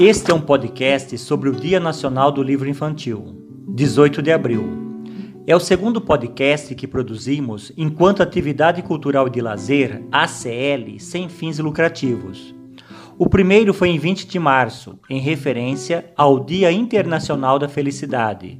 Este 0.00 0.30
é 0.30 0.34
um 0.34 0.40
podcast 0.40 1.18
sobre 1.18 1.50
o 1.50 1.54
Dia 1.54 1.78
Nacional 1.78 2.32
do 2.32 2.42
Livro 2.42 2.66
Infantil, 2.66 3.36
18 3.68 4.22
de 4.22 4.32
abril. 4.32 4.64
É 5.46 5.54
o 5.54 5.60
segundo 5.60 6.00
podcast 6.00 6.74
que 6.74 6.86
produzimos 6.86 7.70
enquanto 7.76 8.22
atividade 8.22 8.80
cultural 8.82 9.28
de 9.28 9.42
lazer 9.42 10.02
ACL 10.10 10.98
sem 10.98 11.28
fins 11.28 11.58
lucrativos. 11.58 12.54
O 13.18 13.28
primeiro 13.28 13.74
foi 13.74 13.90
em 13.90 13.98
20 13.98 14.26
de 14.26 14.38
março, 14.38 14.98
em 15.10 15.20
referência 15.20 16.10
ao 16.16 16.42
Dia 16.42 16.72
Internacional 16.72 17.58
da 17.58 17.68
Felicidade, 17.68 18.58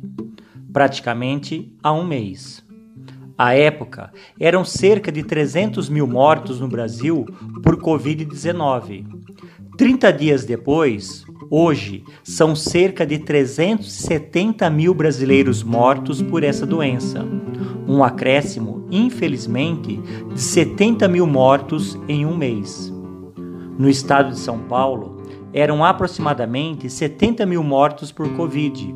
praticamente 0.71 1.75
há 1.83 1.91
um 1.91 2.07
mês. 2.07 2.63
À 3.39 3.55
época, 3.55 4.13
eram 4.39 4.63
cerca 4.63 5.11
de 5.11 5.23
300 5.23 5.89
mil 5.89 6.07
mortos 6.07 6.61
no 6.61 6.69
Brasil 6.69 7.25
por 7.63 7.79
Covid-19. 7.79 9.07
30 9.79 10.13
dias 10.13 10.45
depois, 10.45 11.25
hoje, 11.49 12.05
são 12.25 12.57
cerca 12.57 13.07
de 13.07 13.19
370 13.19 14.69
mil 14.69 14.93
brasileiros 14.93 15.63
mortos 15.63 16.21
por 16.21 16.43
essa 16.43 16.67
doença. 16.67 17.27
Um 17.87 18.03
acréscimo, 18.03 18.87
infelizmente, 18.91 20.01
de 20.33 20.41
70 20.41 21.09
mil 21.09 21.27
mortos 21.27 21.99
em 22.09 22.27
um 22.27 22.37
mês. 22.37 22.93
No 23.79 23.89
estado 23.89 24.33
de 24.33 24.39
São 24.39 24.59
Paulo, 24.59 25.23
eram 25.53 25.85
aproximadamente 25.85 26.89
70 26.89 27.47
mil 27.47 27.63
mortos 27.63 28.13
por 28.13 28.29
Covid. 28.37 28.95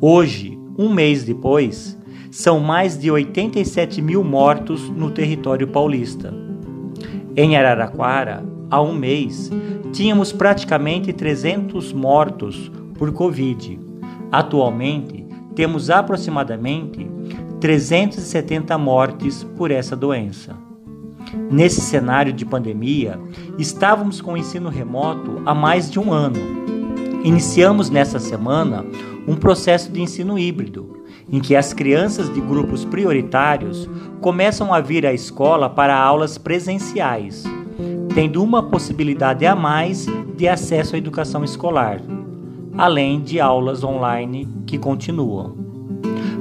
Hoje, 0.00 0.58
um 0.76 0.92
mês 0.92 1.24
depois, 1.24 1.98
são 2.30 2.58
mais 2.58 2.98
de 2.98 3.10
87 3.10 4.02
mil 4.02 4.24
mortos 4.24 4.88
no 4.90 5.10
território 5.10 5.68
paulista. 5.68 6.34
Em 7.36 7.56
Araraquara, 7.56 8.44
há 8.74 8.82
um 8.82 8.92
mês, 8.92 9.50
tínhamos 9.92 10.32
praticamente 10.32 11.12
300 11.12 11.92
mortos 11.92 12.70
por 12.94 13.12
Covid. 13.12 13.78
Atualmente, 14.32 15.24
temos 15.54 15.90
aproximadamente 15.90 17.08
370 17.60 18.76
mortes 18.76 19.44
por 19.56 19.70
essa 19.70 19.94
doença. 19.94 20.56
Nesse 21.50 21.80
cenário 21.80 22.32
de 22.32 22.44
pandemia, 22.44 23.18
estávamos 23.58 24.20
com 24.20 24.32
o 24.32 24.36
ensino 24.36 24.68
remoto 24.68 25.40
há 25.46 25.54
mais 25.54 25.88
de 25.88 26.00
um 26.00 26.12
ano. 26.12 26.40
Iniciamos 27.22 27.88
nessa 27.88 28.18
semana 28.18 28.84
um 29.26 29.36
processo 29.36 29.90
de 29.90 30.02
ensino 30.02 30.36
híbrido, 30.36 31.04
em 31.30 31.40
que 31.40 31.54
as 31.54 31.72
crianças 31.72 32.32
de 32.32 32.40
grupos 32.40 32.84
prioritários 32.84 33.88
começam 34.20 34.74
a 34.74 34.80
vir 34.80 35.06
à 35.06 35.12
escola 35.12 35.70
para 35.70 35.96
aulas 35.96 36.36
presenciais, 36.36 37.44
tendo 38.14 38.42
uma 38.42 38.62
possibilidade 38.62 39.44
a 39.44 39.56
mais 39.56 40.06
de 40.36 40.46
acesso 40.46 40.94
à 40.94 40.98
educação 40.98 41.42
escolar, 41.42 42.00
além 42.78 43.20
de 43.20 43.40
aulas 43.40 43.82
online 43.82 44.48
que 44.64 44.78
continuam. 44.78 45.56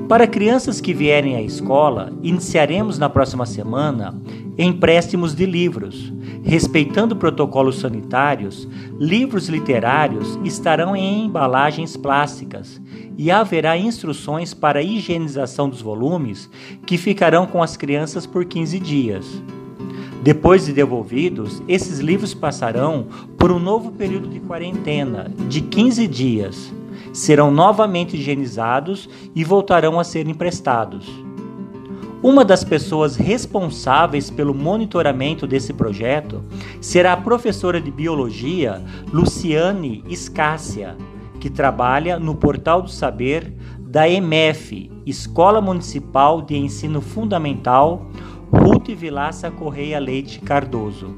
Para 0.07 0.27
crianças 0.27 0.79
que 0.79 0.93
vierem 0.93 1.35
à 1.35 1.41
escola, 1.41 2.13
iniciaremos 2.21 2.99
na 2.99 3.09
próxima 3.09 3.47
semana 3.47 4.13
empréstimos 4.55 5.33
de 5.33 5.47
livros. 5.47 6.13
Respeitando 6.43 7.15
protocolos 7.15 7.79
sanitários, 7.79 8.67
livros 8.99 9.49
literários 9.49 10.37
estarão 10.43 10.95
em 10.95 11.25
embalagens 11.25 11.97
plásticas 11.97 12.79
e 13.17 13.31
haverá 13.31 13.75
instruções 13.77 14.53
para 14.53 14.79
a 14.79 14.83
higienização 14.83 15.67
dos 15.67 15.81
volumes 15.81 16.49
que 16.85 16.97
ficarão 16.97 17.47
com 17.47 17.63
as 17.63 17.75
crianças 17.77 18.27
por 18.27 18.45
15 18.45 18.77
dias. 18.79 19.41
Depois 20.23 20.65
de 20.65 20.71
devolvidos, 20.71 21.61
esses 21.67 21.99
livros 21.99 22.33
passarão 22.33 23.07
por 23.37 23.51
um 23.51 23.59
novo 23.59 23.91
período 23.91 24.29
de 24.29 24.39
quarentena 24.39 25.29
de 25.49 25.59
15 25.59 26.07
dias. 26.07 26.73
Serão 27.11 27.51
novamente 27.51 28.15
higienizados 28.15 29.09
e 29.35 29.43
voltarão 29.43 29.99
a 29.99 30.03
ser 30.05 30.25
emprestados. 30.29 31.11
Uma 32.23 32.45
das 32.45 32.63
pessoas 32.63 33.17
responsáveis 33.17 34.29
pelo 34.29 34.53
monitoramento 34.53 35.45
desse 35.45 35.73
projeto 35.73 36.41
será 36.79 37.11
a 37.11 37.17
professora 37.17 37.81
de 37.81 37.91
biologia 37.91 38.81
Luciane 39.11 40.05
Escássia, 40.07 40.95
que 41.37 41.49
trabalha 41.49 42.17
no 42.17 42.33
Portal 42.33 42.81
do 42.81 42.89
Saber 42.89 43.53
da 43.81 44.07
EMF, 44.07 44.89
Escola 45.05 45.59
Municipal 45.59 46.41
de 46.41 46.55
Ensino 46.55 47.01
Fundamental 47.01 48.09
Ruth 48.55 48.89
Vilaça 48.89 49.49
Correia 49.49 49.99
Leite 49.99 50.39
Cardoso. 50.39 51.15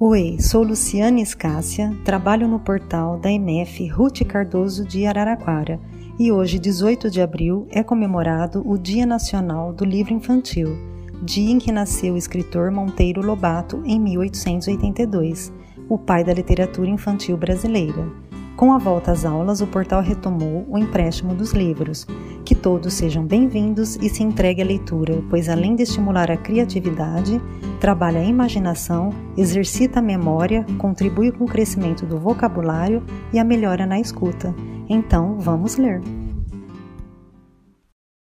Oi, 0.00 0.36
sou 0.40 0.64
Luciane 0.64 1.22
Escássia, 1.22 1.96
trabalho 2.04 2.48
no 2.48 2.58
portal 2.58 3.18
da 3.18 3.30
MF 3.30 3.86
Ruth 3.86 4.24
Cardoso 4.26 4.84
de 4.84 5.06
Araraquara 5.06 5.78
e 6.18 6.32
hoje, 6.32 6.58
18 6.58 7.08
de 7.08 7.20
abril, 7.20 7.68
é 7.70 7.82
comemorado 7.82 8.62
o 8.68 8.76
Dia 8.76 9.06
Nacional 9.06 9.72
do 9.72 9.84
Livro 9.84 10.12
Infantil, 10.12 10.91
dia 11.22 11.52
em 11.52 11.58
que 11.58 11.70
nasceu 11.70 12.14
o 12.14 12.16
escritor 12.16 12.72
Monteiro 12.72 13.24
Lobato 13.24 13.80
em 13.84 14.00
1882, 14.00 15.52
o 15.88 15.96
pai 15.96 16.24
da 16.24 16.34
literatura 16.34 16.90
infantil 16.90 17.36
brasileira. 17.36 18.10
Com 18.56 18.72
a 18.72 18.78
volta 18.78 19.12
às 19.12 19.24
aulas, 19.24 19.60
o 19.60 19.66
portal 19.66 20.02
retomou 20.02 20.66
o 20.68 20.76
empréstimo 20.76 21.32
dos 21.32 21.52
livros. 21.52 22.06
Que 22.44 22.56
todos 22.56 22.94
sejam 22.94 23.24
bem-vindos 23.24 23.96
e 23.96 24.08
se 24.08 24.22
entregue 24.22 24.62
à 24.62 24.64
leitura, 24.64 25.22
pois 25.30 25.48
além 25.48 25.76
de 25.76 25.84
estimular 25.84 26.28
a 26.30 26.36
criatividade, 26.36 27.40
trabalha 27.80 28.20
a 28.20 28.24
imaginação, 28.24 29.10
exercita 29.36 30.00
a 30.00 30.02
memória, 30.02 30.66
contribui 30.76 31.30
com 31.30 31.44
o 31.44 31.48
crescimento 31.48 32.04
do 32.04 32.18
vocabulário 32.18 33.02
e 33.32 33.38
a 33.38 33.44
melhora 33.44 33.86
na 33.86 34.00
escuta. 34.00 34.52
Então, 34.88 35.38
vamos 35.38 35.76
ler. 35.76 36.00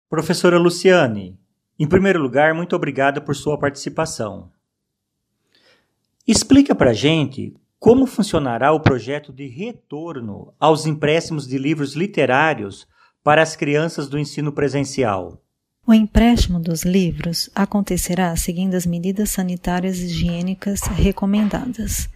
Professora 0.10 0.60
Luciane, 0.60 1.40
em 1.80 1.88
primeiro 1.88 2.22
lugar, 2.22 2.54
muito 2.54 2.76
obrigada 2.76 3.22
por 3.22 3.36
sua 3.36 3.58
participação. 3.58 4.52
Explica 6.28 6.76
para 6.76 6.94
gente 6.94 7.56
como 7.80 8.06
funcionará 8.06 8.74
o 8.74 8.82
projeto 8.82 9.32
de 9.32 9.48
retorno 9.48 10.54
aos 10.60 10.86
empréstimos 10.86 11.48
de 11.48 11.58
livros 11.58 11.96
literários 11.96 12.86
para 13.24 13.42
as 13.42 13.56
crianças 13.56 14.10
do 14.10 14.20
ensino 14.20 14.52
presencial? 14.52 15.42
O 15.88 15.94
empréstimo 15.94 16.60
dos 16.60 16.84
livros 16.84 17.50
acontecerá 17.56 18.36
seguindo 18.36 18.76
as 18.76 18.86
medidas 18.86 19.32
sanitárias 19.32 20.00
e 20.00 20.06
higiênicas 20.06 20.82
recomendadas. 20.82 22.10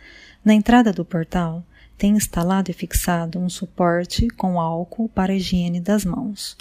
Na 0.43 0.53
entrada 0.53 0.91
do 0.91 1.05
portal, 1.05 1.63
tem 1.97 2.17
instalado 2.17 2.69
e 2.69 2.73
fixado 2.73 3.39
um 3.39 3.49
suporte 3.49 4.27
com 4.27 4.59
álcool 4.59 5.07
para 5.09 5.31
a 5.31 5.35
higiene 5.35 5.79
das 5.79 6.03
mãos. 6.03 6.57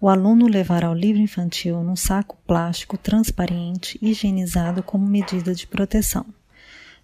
O 0.00 0.08
aluno 0.08 0.46
levará 0.46 0.88
o 0.88 0.94
livro 0.94 1.20
infantil 1.20 1.82
num 1.82 1.96
saco 1.96 2.38
plástico 2.46 2.96
transparente 2.96 3.98
higienizado 4.00 4.80
como 4.80 5.04
medida 5.04 5.52
de 5.52 5.66
proteção. 5.66 6.24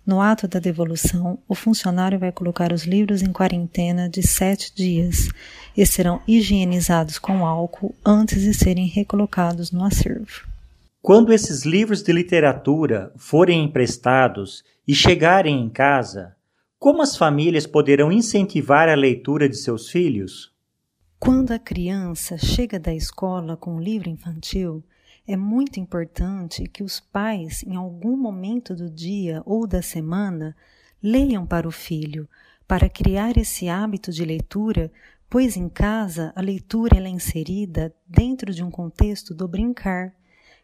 No 0.07 0.21
ato 0.21 0.47
da 0.47 0.61
devolução, 0.61 1.39
o 1.49 1.57
funcionário 1.57 2.21
vai 2.21 2.31
colocar 2.31 2.73
os 2.73 2.85
livros 2.85 3.21
em 3.21 3.33
quarentena 3.33 4.09
de 4.09 4.23
sete 4.23 4.73
dias 4.73 5.29
e 5.77 5.85
serão 5.85 6.21
higienizados 6.29 7.19
com 7.19 7.45
álcool 7.45 7.93
antes 8.05 8.43
de 8.43 8.55
serem 8.55 8.87
recolocados 8.87 9.73
no 9.73 9.83
acervo. 9.83 10.47
Quando 11.03 11.33
esses 11.33 11.65
livros 11.65 12.01
de 12.01 12.13
literatura 12.13 13.13
forem 13.17 13.65
emprestados 13.65 14.63
e 14.87 14.95
chegarem 14.95 15.61
em 15.61 15.69
casa, 15.69 16.37
como 16.79 17.03
as 17.03 17.17
famílias 17.17 17.67
poderão 17.67 18.13
incentivar 18.13 18.89
a 18.89 18.95
leitura 18.95 19.49
de 19.49 19.57
seus 19.57 19.89
filhos? 19.89 20.54
Quando 21.25 21.53
a 21.53 21.59
criança 21.59 22.37
chega 22.37 22.79
da 22.79 22.93
escola 22.93 23.57
com 23.57 23.77
o 23.77 23.81
livro 23.81 24.11
infantil, 24.11 24.85
é 25.27 25.35
muito 25.35 25.81
importante 25.81 26.69
que 26.69 26.85
os 26.85 27.01
pais, 27.01 27.63
em 27.63 27.77
algum 27.77 28.15
momento 28.15 28.77
do 28.77 28.91
dia 28.91 29.43
ou 29.47 29.67
da 29.67 29.81
semana, 29.81 30.55
leiam 31.03 31.47
para 31.47 31.67
o 31.67 31.71
filho, 31.71 32.29
para 32.69 32.91
criar 32.91 33.39
esse 33.39 33.71
hábito 33.71 34.13
de 34.13 34.23
leitura, 34.23 34.93
pois 35.31 35.57
em 35.57 35.67
casa 35.67 36.31
a 36.37 36.43
leitura 36.43 36.99
é 36.99 37.09
inserida 37.09 37.95
dentro 38.07 38.53
de 38.53 38.63
um 38.63 38.71
contexto 38.71 39.35
do 39.35 39.49
brincar, 39.49 40.13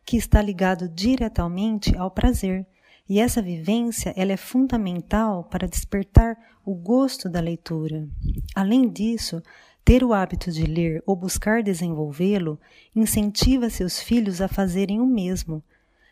que 0.04 0.18
está 0.18 0.42
ligado 0.42 0.90
diretamente 0.90 1.96
ao 1.96 2.10
prazer. 2.10 2.66
E 3.08 3.18
essa 3.18 3.40
vivência 3.40 4.12
ela 4.14 4.32
é 4.32 4.36
fundamental 4.36 5.42
para 5.44 5.66
despertar 5.66 6.36
o 6.64 6.74
gosto 6.74 7.30
da 7.30 7.40
leitura. 7.40 8.06
Além 8.54 8.88
disso, 8.88 9.42
ter 9.85 10.05
o 10.05 10.12
hábito 10.12 10.50
de 10.50 10.65
ler 10.65 11.03
ou 11.06 11.17
buscar 11.17 11.62
desenvolvê-lo 11.62 12.59
incentiva 12.94 13.71
seus 13.71 14.00
filhos 14.00 14.41
a 14.41 14.49
fazerem 14.49 15.00
o 15.00 15.06
mesmo. 15.06 15.62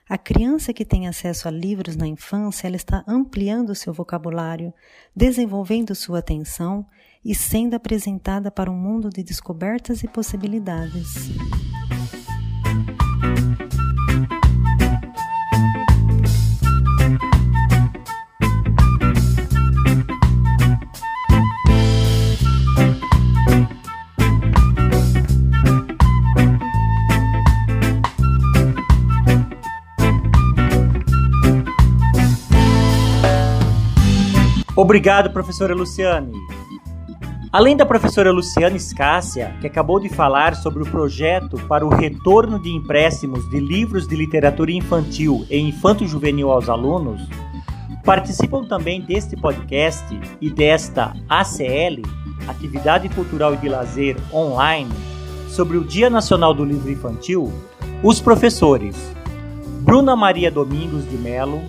A 0.08 0.16
criança 0.16 0.72
que 0.72 0.86
tem 0.86 1.06
acesso 1.06 1.48
a 1.48 1.50
livros 1.50 1.94
na 1.94 2.06
infância, 2.06 2.66
ela 2.66 2.76
está 2.76 3.04
ampliando 3.06 3.74
seu 3.74 3.92
vocabulário, 3.92 4.72
desenvolvendo 5.14 5.94
sua 5.94 6.20
atenção 6.20 6.86
e 7.22 7.34
sendo 7.34 7.74
apresentada 7.74 8.50
para 8.50 8.70
um 8.70 8.76
mundo 8.76 9.10
de 9.10 9.22
descobertas 9.22 10.02
e 10.02 10.08
possibilidades. 10.08 11.28
Obrigado, 34.78 35.30
professora 35.30 35.74
Luciane. 35.74 36.30
Além 37.52 37.76
da 37.76 37.84
professora 37.84 38.30
Luciane 38.30 38.76
Escássia, 38.76 39.52
que 39.60 39.66
acabou 39.66 39.98
de 39.98 40.08
falar 40.08 40.54
sobre 40.54 40.84
o 40.84 40.86
projeto 40.86 41.58
para 41.66 41.84
o 41.84 41.88
retorno 41.88 42.62
de 42.62 42.70
empréstimos 42.70 43.50
de 43.50 43.58
livros 43.58 44.06
de 44.06 44.14
literatura 44.14 44.70
infantil 44.70 45.44
e 45.50 45.58
infanto-juvenil 45.58 46.52
aos 46.52 46.68
alunos, 46.68 47.20
participam 48.04 48.68
também 48.68 49.00
deste 49.00 49.36
podcast 49.36 50.06
e 50.40 50.48
desta 50.48 51.12
ACL, 51.28 52.00
Atividade 52.46 53.08
Cultural 53.08 53.54
e 53.54 53.56
de 53.56 53.68
Lazer 53.68 54.16
Online, 54.32 54.92
sobre 55.48 55.76
o 55.76 55.84
Dia 55.84 56.08
Nacional 56.08 56.54
do 56.54 56.64
Livro 56.64 56.88
Infantil, 56.88 57.52
os 58.00 58.20
professores 58.20 58.94
Bruna 59.80 60.14
Maria 60.14 60.52
Domingos 60.52 61.02
de 61.10 61.16
Melo, 61.16 61.60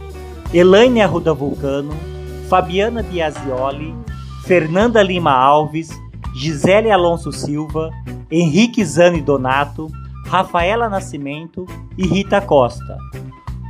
Elaine 0.53 1.01
Arruda 1.01 1.33
Vulcano, 1.33 2.18
Fabiana 2.49 3.03
Biasioli, 3.03 3.93
Fernanda 4.43 5.03
Lima 5.03 5.31
Alves, 5.31 5.91
Gisele 6.35 6.89
Alonso 6.89 7.31
Silva, 7.31 7.91
Henrique 8.31 8.83
Zani 8.83 9.21
Donato, 9.21 9.87
Rafaela 10.25 10.89
Nascimento 10.89 11.67
e 11.95 12.07
Rita 12.07 12.41
Costa. 12.41 12.97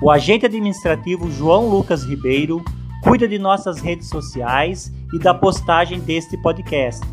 O 0.01 0.09
agente 0.09 0.45
administrativo 0.45 1.29
João 1.29 1.67
Lucas 1.67 2.05
Ribeiro 2.05 2.63
cuida 3.03 3.27
de 3.27 3.37
nossas 3.37 3.81
redes 3.81 4.07
sociais 4.07 4.93
e 5.13 5.19
da 5.19 5.33
postagem 5.33 5.99
deste 5.99 6.37
podcast. 6.37 7.05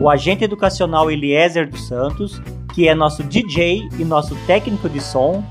O 0.00 0.10
agente 0.10 0.42
educacional 0.42 1.08
Eliezer 1.08 1.70
dos 1.70 1.86
Santos, 1.86 2.42
que 2.74 2.88
é 2.88 2.94
nosso 2.94 3.22
DJ 3.22 3.88
e 4.00 4.04
nosso 4.04 4.34
técnico 4.48 4.88
de 4.88 5.00
som, 5.00 5.44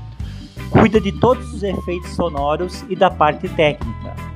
cuida 0.68 1.00
de 1.00 1.10
todos 1.10 1.54
os 1.54 1.62
efeitos 1.62 2.10
sonoros 2.10 2.84
e 2.90 2.94
da 2.94 3.10
parte 3.10 3.48
técnica. 3.48 4.27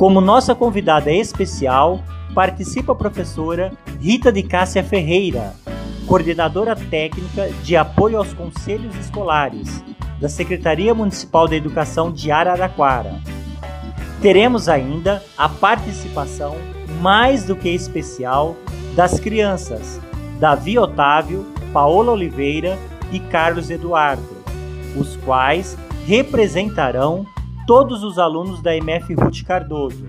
Como 0.00 0.18
nossa 0.18 0.54
convidada 0.54 1.12
especial, 1.12 2.02
participa 2.34 2.92
a 2.92 2.94
professora 2.94 3.70
Rita 4.00 4.32
de 4.32 4.42
Cássia 4.42 4.82
Ferreira, 4.82 5.52
coordenadora 6.06 6.74
técnica 6.74 7.50
de 7.62 7.76
apoio 7.76 8.16
aos 8.16 8.32
conselhos 8.32 8.96
escolares 8.96 9.84
da 10.18 10.26
Secretaria 10.26 10.94
Municipal 10.94 11.46
da 11.46 11.54
Educação 11.54 12.10
de 12.10 12.30
Araraquara. 12.30 13.20
Teremos 14.22 14.70
ainda 14.70 15.22
a 15.36 15.50
participação 15.50 16.56
mais 17.02 17.44
do 17.44 17.54
que 17.54 17.68
especial 17.68 18.56
das 18.96 19.20
crianças 19.20 20.00
Davi 20.38 20.78
Otávio, 20.78 21.44
Paola 21.74 22.12
Oliveira 22.12 22.78
e 23.12 23.20
Carlos 23.20 23.68
Eduardo, 23.68 24.34
os 24.96 25.16
quais 25.16 25.76
representarão 26.06 27.26
todos 27.70 28.02
os 28.02 28.18
alunos 28.18 28.60
da 28.60 28.74
MF 28.74 29.14
Ruth 29.14 29.44
Cardoso, 29.44 30.08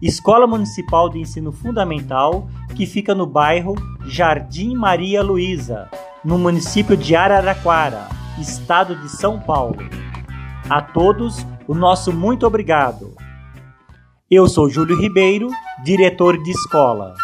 Escola 0.00 0.46
Municipal 0.46 1.10
de 1.10 1.18
Ensino 1.18 1.52
Fundamental, 1.52 2.48
que 2.74 2.86
fica 2.86 3.14
no 3.14 3.26
bairro 3.26 3.74
Jardim 4.06 4.74
Maria 4.74 5.22
Luísa, 5.22 5.90
no 6.24 6.38
município 6.38 6.96
de 6.96 7.14
Araraquara, 7.14 8.08
estado 8.38 8.96
de 8.96 9.10
São 9.10 9.38
Paulo. 9.38 9.76
A 10.66 10.80
todos, 10.80 11.46
o 11.66 11.74
nosso 11.74 12.10
muito 12.10 12.46
obrigado. 12.46 13.14
Eu 14.30 14.48
sou 14.48 14.70
Júlio 14.70 14.98
Ribeiro, 14.98 15.50
diretor 15.84 16.42
de 16.42 16.52
escola. 16.52 17.14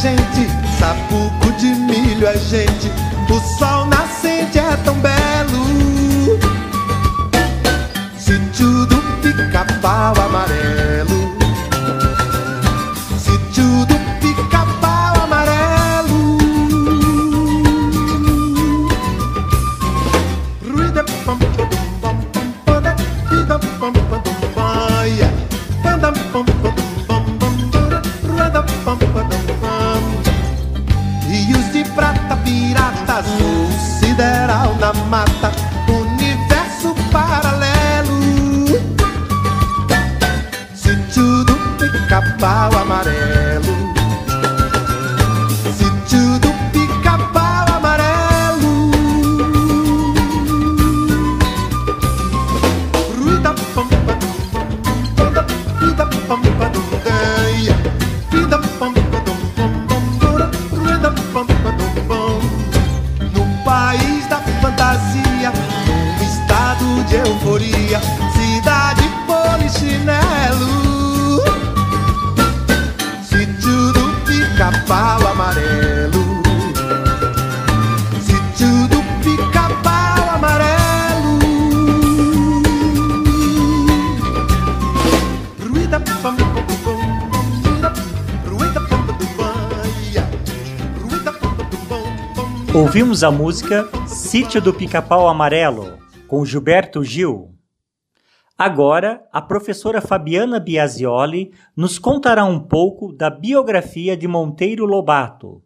gente, 0.00 0.48
sapuco 0.78 1.52
de 1.58 1.74
milho 1.74 2.28
a 2.28 2.36
gente, 2.36 2.88
o 3.28 3.58
sol 3.58 3.84
na 3.86 3.97
Ouvimos 92.78 93.24
a 93.24 93.30
música 93.32 93.88
Sítio 94.06 94.62
do 94.62 94.72
Pica-Pau 94.72 95.26
Amarelo, 95.26 95.98
com 96.28 96.44
Gilberto 96.44 97.02
Gil. 97.02 97.52
Agora, 98.56 99.26
a 99.32 99.42
professora 99.42 100.00
Fabiana 100.00 100.60
Biasioli 100.60 101.52
nos 101.76 101.98
contará 101.98 102.44
um 102.44 102.60
pouco 102.60 103.12
da 103.12 103.28
biografia 103.30 104.16
de 104.16 104.28
Monteiro 104.28 104.84
Lobato. 104.84 105.60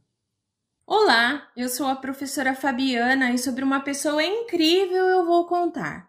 Olá, 0.86 1.42
eu 1.54 1.68
sou 1.68 1.86
a 1.86 1.96
professora 1.96 2.54
Fabiana 2.54 3.30
e 3.30 3.36
sobre 3.36 3.62
uma 3.62 3.80
pessoa 3.80 4.24
incrível 4.24 5.04
eu 5.04 5.26
vou 5.26 5.44
contar. 5.44 6.08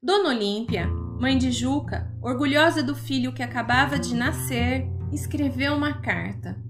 Dona 0.00 0.28
Olímpia, 0.28 0.86
mãe 1.18 1.36
de 1.36 1.50
Juca, 1.50 2.08
orgulhosa 2.22 2.84
do 2.84 2.94
filho 2.94 3.32
que 3.32 3.42
acabava 3.42 3.98
de 3.98 4.14
nascer, 4.14 4.86
escreveu 5.12 5.74
uma 5.74 6.00
carta. 6.00 6.69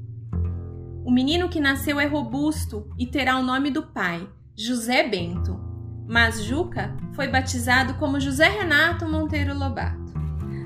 O 1.04 1.11
menino 1.11 1.49
que 1.49 1.61
nasceu 1.61 1.99
é 1.99 2.07
robusto 2.07 2.88
e 2.99 3.07
terá 3.07 3.38
o 3.38 3.42
nome 3.42 3.71
do 3.71 3.85
pai, 3.85 4.28
José 4.54 5.09
Bento. 5.09 5.59
Mas 6.07 6.45
Juca 6.45 6.95
foi 7.14 7.28
batizado 7.28 7.95
como 7.95 8.21
José 8.21 8.49
Renato 8.49 9.09
Monteiro 9.09 9.57
Lobato. 9.57 10.12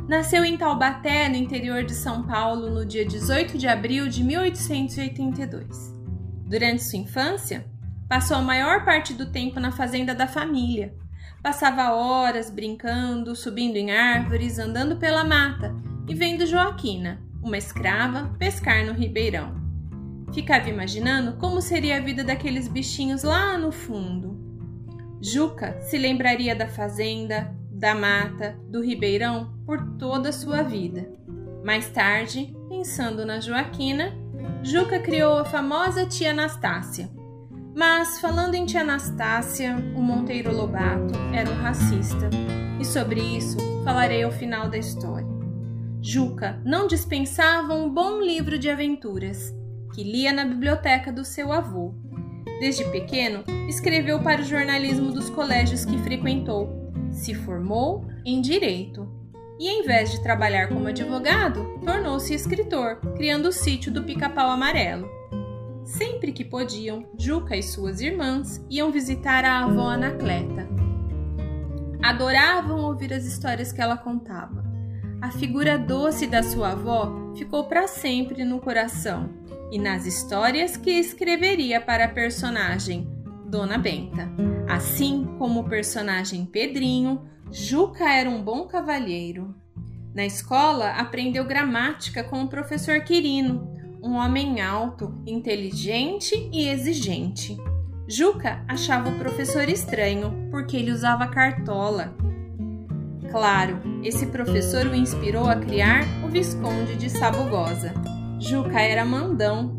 Nasceu 0.09 0.45
em 0.45 0.57
Taubaté, 0.57 1.29
no 1.29 1.37
interior 1.37 1.85
de 1.85 1.95
São 1.95 2.25
Paulo, 2.25 2.69
no 2.69 2.85
dia 2.85 3.07
18 3.07 3.57
de 3.57 3.69
abril 3.69 4.09
de 4.09 4.25
1882. 4.25 5.95
Durante 6.47 6.83
sua 6.83 6.99
infância, 6.99 7.65
passou 8.09 8.37
a 8.37 8.43
maior 8.43 8.85
parte 8.85 9.15
do 9.15 9.27
tempo 9.27 9.61
na 9.61 9.71
fazenda 9.71 10.15
da 10.15 10.27
família. 10.27 10.95
Passava 11.43 11.93
horas 11.93 12.51
brincando, 12.51 13.37
subindo 13.37 13.77
em 13.77 13.93
árvores, 13.93 14.59
andando 14.59 14.97
pela 14.97 15.25
mata 15.25 15.75
e 16.09 16.15
vendo 16.15 16.47
Joaquina, 16.47 17.23
uma 17.43 17.57
escrava, 17.57 18.35
pescar 18.39 18.85
no 18.85 18.93
ribeirão. 18.93 19.64
Ficava 20.35 20.69
imaginando 20.69 21.37
como 21.37 21.63
seria 21.63 21.99
a 21.99 22.01
vida 22.01 22.25
daqueles 22.25 22.67
bichinhos 22.67 23.23
lá 23.23 23.57
no 23.57 23.71
fundo. 23.71 24.37
Juca 25.23 25.81
se 25.81 25.97
lembraria 25.97 26.57
da 26.57 26.67
fazenda, 26.67 27.55
da 27.71 27.95
mata, 27.95 28.59
do 28.69 28.83
ribeirão 28.83 29.55
por 29.65 29.97
toda 29.97 30.31
a 30.31 30.33
sua 30.33 30.63
vida. 30.63 31.09
Mais 31.65 31.89
tarde, 31.89 32.53
pensando 32.69 33.25
na 33.25 33.39
Joaquina, 33.39 34.13
Juca 34.61 34.99
criou 34.99 35.39
a 35.39 35.45
famosa 35.45 36.05
tia 36.05 36.33
Anastácia. 36.33 37.09
Mas, 37.73 38.21
falando 38.21 38.55
em 38.55 38.67
tia 38.67 38.81
Anastácia, 38.81 39.77
o 39.95 40.03
Monteiro 40.03 40.55
Lobato 40.55 41.15
era 41.33 41.49
um 41.49 41.63
racista, 41.63 42.29
e 42.81 42.85
sobre 42.85 43.21
isso 43.21 43.57
falarei 43.85 44.25
ao 44.25 44.33
final 44.33 44.69
da 44.69 44.77
história. 44.77 45.27
Juca 46.03 46.61
não 46.65 46.89
dispensava 46.89 47.73
um 47.73 47.89
bom 47.89 48.21
livro 48.21 48.59
de 48.59 48.69
aventuras 48.69 49.55
que 49.95 50.03
lia 50.03 50.33
na 50.33 50.45
biblioteca 50.45 51.13
do 51.13 51.25
seu 51.25 51.53
avô. 51.53 51.95
Desde 52.59 52.85
pequeno, 52.91 53.45
escreveu 53.69 54.21
para 54.21 54.41
o 54.41 54.45
jornalismo 54.45 55.13
dos 55.13 55.31
colégios 55.31 55.85
que 55.85 55.97
frequentou. 55.99 56.93
Se 57.13 57.33
formou 57.33 58.05
em 58.25 58.41
direito. 58.41 59.09
E 59.59 59.69
em 59.69 59.85
vez 59.85 60.11
de 60.11 60.21
trabalhar 60.21 60.69
como 60.69 60.89
advogado, 60.89 61.79
tornou-se 61.85 62.35
escritor, 62.35 62.97
criando 63.17 63.47
o 63.47 63.53
sítio 63.53 63.93
do 63.93 64.03
Pica-Pau 64.03 64.51
Amarelo. 64.51 65.09
Sempre 65.85 66.33
que 66.33 66.45
podiam, 66.45 67.07
Juca 67.17 67.57
e 67.57 67.63
suas 67.63 68.01
irmãs 68.01 68.65
iam 68.69 68.91
visitar 68.91 69.45
a 69.45 69.61
avó 69.61 69.91
Anacleta. 69.91 70.69
Adoravam 72.03 72.81
ouvir 72.81 73.13
as 73.13 73.25
histórias 73.25 73.73
que 73.73 73.81
ela 73.81 73.97
contava. 73.97 74.65
A 75.23 75.31
figura 75.31 75.79
doce 75.79 76.27
da 76.27 76.43
sua 76.43 76.73
avó 76.73 77.33
ficou 77.37 77.65
para 77.65 77.87
sempre 77.87 78.45
no 78.45 78.61
coração 78.61 79.44
e 79.75 79.79
nas 79.79 80.07
histórias 80.07 80.77
que 80.77 80.93
escreveria 80.93 81.81
para 81.81 82.05
a 82.05 82.09
personagem 82.09 83.09
Dona 83.45 83.77
Benta. 83.77 84.31
Assim 84.69 85.35
como 85.37 85.61
o 85.61 85.69
personagem 85.69 86.47
Pedrinho, 86.47 87.29
Juca 87.51 88.09
era 88.09 88.31
um 88.31 88.41
bom 88.41 88.69
cavalheiro. 88.69 89.53
Na 90.15 90.25
escola, 90.25 90.91
aprendeu 90.91 91.45
gramática 91.45 92.23
com 92.23 92.45
o 92.45 92.49
professor 92.49 93.01
Quirino, 93.01 93.69
um 94.01 94.13
homem 94.13 94.61
alto, 94.61 95.21
inteligente 95.27 96.49
e 96.53 96.69
exigente. 96.69 97.57
Juca 98.07 98.65
achava 98.69 99.11
o 99.11 99.19
professor 99.19 99.69
estranho 99.69 100.51
porque 100.53 100.77
ele 100.77 100.93
usava 100.93 101.27
cartola. 101.27 102.15
Claro, 103.29 103.81
esse 104.05 104.27
professor 104.27 104.87
o 104.87 104.95
inspirou 104.95 105.49
a 105.49 105.57
criar 105.57 106.05
o 106.25 106.29
Visconde 106.29 106.95
de 106.95 107.11
Sabugosa. 107.11 108.14
Juca 108.45 108.79
era 108.79 109.07
mandão. 109.07 109.75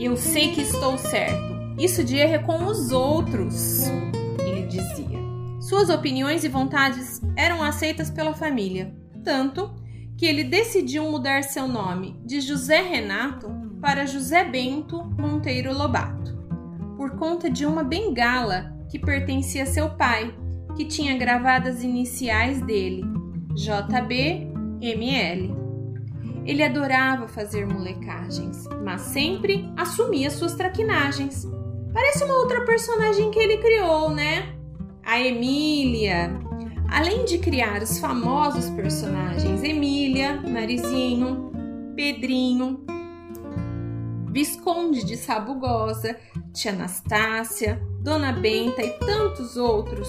Eu 0.00 0.16
sei 0.16 0.50
que 0.50 0.62
estou 0.62 0.98
certo. 0.98 1.54
Isso 1.78 2.02
de 2.02 2.16
erro 2.16 2.34
é 2.34 2.38
com 2.38 2.64
os 2.66 2.90
outros, 2.90 3.84
ele 4.40 4.66
dizia. 4.66 5.20
Suas 5.60 5.90
opiniões 5.90 6.42
e 6.42 6.48
vontades 6.48 7.22
eram 7.36 7.62
aceitas 7.62 8.10
pela 8.10 8.34
família, 8.34 8.92
tanto 9.22 9.72
que 10.16 10.26
ele 10.26 10.42
decidiu 10.42 11.08
mudar 11.08 11.44
seu 11.44 11.68
nome 11.68 12.20
de 12.24 12.40
José 12.40 12.82
Renato 12.82 13.48
para 13.80 14.06
José 14.06 14.44
Bento 14.44 15.04
Monteiro 15.16 15.72
Lobato, 15.72 16.36
por 16.96 17.12
conta 17.12 17.48
de 17.48 17.64
uma 17.64 17.84
bengala 17.84 18.76
que 18.90 18.98
pertencia 18.98 19.62
a 19.62 19.66
seu 19.66 19.90
pai, 19.90 20.34
que 20.76 20.84
tinha 20.84 21.16
gravadas 21.16 21.84
iniciais 21.84 22.60
dele, 22.60 23.04
JBML. 23.54 24.44
Ele 26.44 26.62
adorava 26.62 27.26
fazer 27.26 27.66
molecagens, 27.66 28.68
mas 28.84 29.00
sempre 29.02 29.70
assumia 29.76 30.30
suas 30.30 30.54
traquinagens. 30.54 31.46
Parece 31.92 32.24
uma 32.24 32.34
outra 32.34 32.64
personagem 32.64 33.30
que 33.30 33.38
ele 33.38 33.58
criou, 33.58 34.10
né? 34.10 34.54
A 35.04 35.20
Emília. 35.20 36.30
Além 36.90 37.24
de 37.24 37.38
criar 37.38 37.82
os 37.82 37.98
famosos 37.98 38.68
personagens 38.70 39.62
Emília, 39.62 40.36
Narizinho, 40.42 41.50
Pedrinho, 41.96 42.84
Visconde 44.30 45.04
de 45.04 45.16
Sabugosa, 45.16 46.16
Tia 46.52 46.72
Anastácia, 46.72 47.80
Dona 48.00 48.32
Benta 48.32 48.82
e 48.82 48.90
tantos 48.98 49.56
outros, 49.56 50.08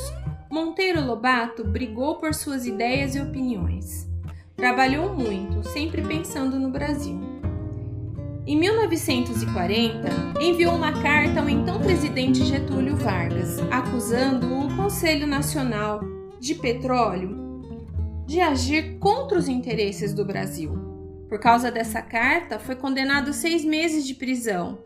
Monteiro 0.50 1.06
Lobato 1.06 1.64
brigou 1.64 2.16
por 2.16 2.34
suas 2.34 2.66
ideias 2.66 3.16
e 3.16 3.22
opiniões. 3.22 4.08
Trabalhou 4.56 5.14
muito, 5.14 5.68
sempre 5.68 6.02
pensando 6.02 6.58
no 6.58 6.70
Brasil. 6.70 7.20
Em 8.48 8.58
1940, 8.58 10.08
enviou 10.40 10.74
uma 10.74 11.02
carta 11.02 11.42
ao 11.42 11.50
então 11.50 11.82
presidente 11.82 12.46
Getúlio 12.46 12.96
Vargas, 12.96 13.60
acusando 13.70 14.48
o 14.60 14.74
Conselho 14.78 15.28
Nacional 15.28 16.00
de 16.40 16.56
Petróleo 16.56 17.46
de 18.26 18.40
agir 18.40 18.98
contra 18.98 19.38
os 19.38 19.50
interesses 19.50 20.14
do 20.14 20.24
Brasil. 20.24 20.74
Por 21.28 21.38
causa 21.38 21.70
dessa 21.70 22.02
carta, 22.02 22.58
foi 22.58 22.76
condenado 22.76 23.32
a 23.32 23.34
seis 23.34 23.66
meses 23.66 24.08
de 24.08 24.14
prisão. 24.14 24.80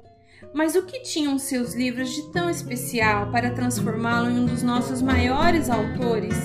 Mas 0.54 0.76
o 0.76 0.84
que 0.84 1.02
tinham 1.02 1.38
seus 1.38 1.74
livros 1.74 2.10
de 2.10 2.32
tão 2.32 2.50
especial 2.50 3.32
para 3.32 3.52
transformá-lo 3.52 4.30
em 4.30 4.40
um 4.40 4.46
dos 4.46 4.64
nossos 4.64 5.02
maiores 5.02 5.70
autores 5.70 6.36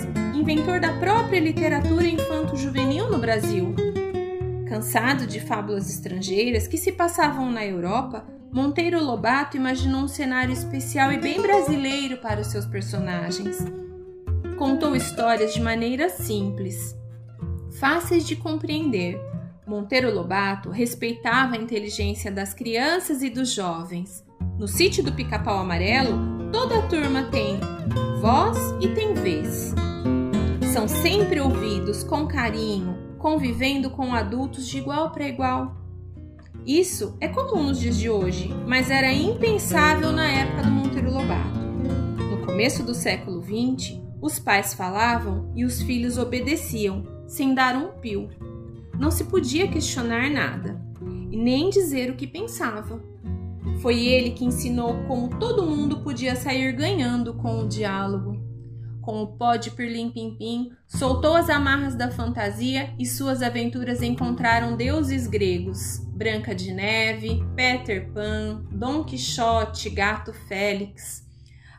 inventor 0.44 0.78
da 0.78 0.92
própria 0.98 1.40
literatura 1.40 2.06
infanto-juvenil 2.06 3.10
no 3.10 3.18
Brasil. 3.18 3.74
Cansado 4.68 5.26
de 5.26 5.40
fábulas 5.40 5.88
estrangeiras 5.88 6.66
que 6.66 6.76
se 6.76 6.92
passavam 6.92 7.50
na 7.50 7.64
Europa, 7.64 8.26
Monteiro 8.52 9.02
Lobato 9.02 9.56
imaginou 9.56 10.02
um 10.02 10.08
cenário 10.08 10.52
especial 10.52 11.10
e 11.12 11.18
bem 11.18 11.40
brasileiro 11.40 12.18
para 12.18 12.40
os 12.40 12.48
seus 12.48 12.66
personagens. 12.66 13.56
Contou 14.58 14.94
histórias 14.94 15.54
de 15.54 15.62
maneira 15.62 16.10
simples, 16.10 16.94
fáceis 17.80 18.26
de 18.26 18.36
compreender. 18.36 19.18
Monteiro 19.66 20.14
Lobato 20.14 20.70
respeitava 20.70 21.54
a 21.54 21.58
inteligência 21.58 22.30
das 22.30 22.52
crianças 22.52 23.22
e 23.22 23.30
dos 23.30 23.52
jovens. 23.52 24.24
No 24.58 24.68
sítio 24.68 25.02
do 25.02 25.12
Pica-Pau 25.12 25.58
Amarelo, 25.58 26.50
toda 26.52 26.78
a 26.78 26.86
turma 26.86 27.24
tem 27.24 27.58
voz 28.20 28.58
e 28.80 28.88
tem 28.94 29.14
vez 29.14 29.74
são 30.74 30.88
sempre 30.88 31.40
ouvidos 31.40 32.02
com 32.02 32.26
carinho, 32.26 32.98
convivendo 33.16 33.88
com 33.90 34.12
adultos 34.12 34.66
de 34.66 34.78
igual 34.78 35.12
para 35.12 35.28
igual. 35.28 35.76
Isso 36.66 37.16
é 37.20 37.28
comum 37.28 37.62
nos 37.62 37.78
dias 37.78 37.96
de 37.96 38.10
hoje, 38.10 38.52
mas 38.66 38.90
era 38.90 39.12
impensável 39.12 40.10
na 40.10 40.28
época 40.28 40.64
do 40.64 40.72
Monteiro 40.72 41.12
Lobato. 41.12 41.60
No 42.28 42.44
começo 42.44 42.82
do 42.82 42.92
século 42.92 43.40
XX, 43.40 44.00
os 44.20 44.40
pais 44.40 44.74
falavam 44.74 45.48
e 45.54 45.64
os 45.64 45.80
filhos 45.80 46.18
obedeciam, 46.18 47.06
sem 47.24 47.54
dar 47.54 47.76
um 47.76 47.92
pio. 48.00 48.28
Não 48.98 49.10
se 49.10 49.24
podia 49.24 49.68
questionar 49.68 50.30
nada 50.30 50.80
e 51.30 51.36
nem 51.36 51.70
dizer 51.70 52.10
o 52.10 52.16
que 52.16 52.26
pensava. 52.26 53.02
Foi 53.80 54.06
ele 54.06 54.30
que 54.30 54.44
ensinou 54.44 55.04
como 55.06 55.38
todo 55.38 55.66
mundo 55.66 56.00
podia 56.00 56.36
sair 56.36 56.72
ganhando 56.72 57.34
com 57.34 57.60
o 57.60 57.68
diálogo 57.68 58.44
com 59.04 59.22
o 59.22 59.26
pó 59.26 59.56
de 59.56 59.70
pirlim-pim-pim, 59.70 60.72
soltou 60.88 61.36
as 61.36 61.50
amarras 61.50 61.94
da 61.94 62.10
fantasia 62.10 62.94
e 62.98 63.04
suas 63.04 63.42
aventuras 63.42 64.02
encontraram 64.02 64.76
deuses 64.76 65.26
gregos, 65.26 65.98
Branca 66.14 66.54
de 66.54 66.72
Neve, 66.72 67.44
Peter 67.54 68.10
Pan, 68.12 68.64
Dom 68.72 69.04
Quixote, 69.04 69.90
Gato 69.90 70.32
Félix. 70.32 71.22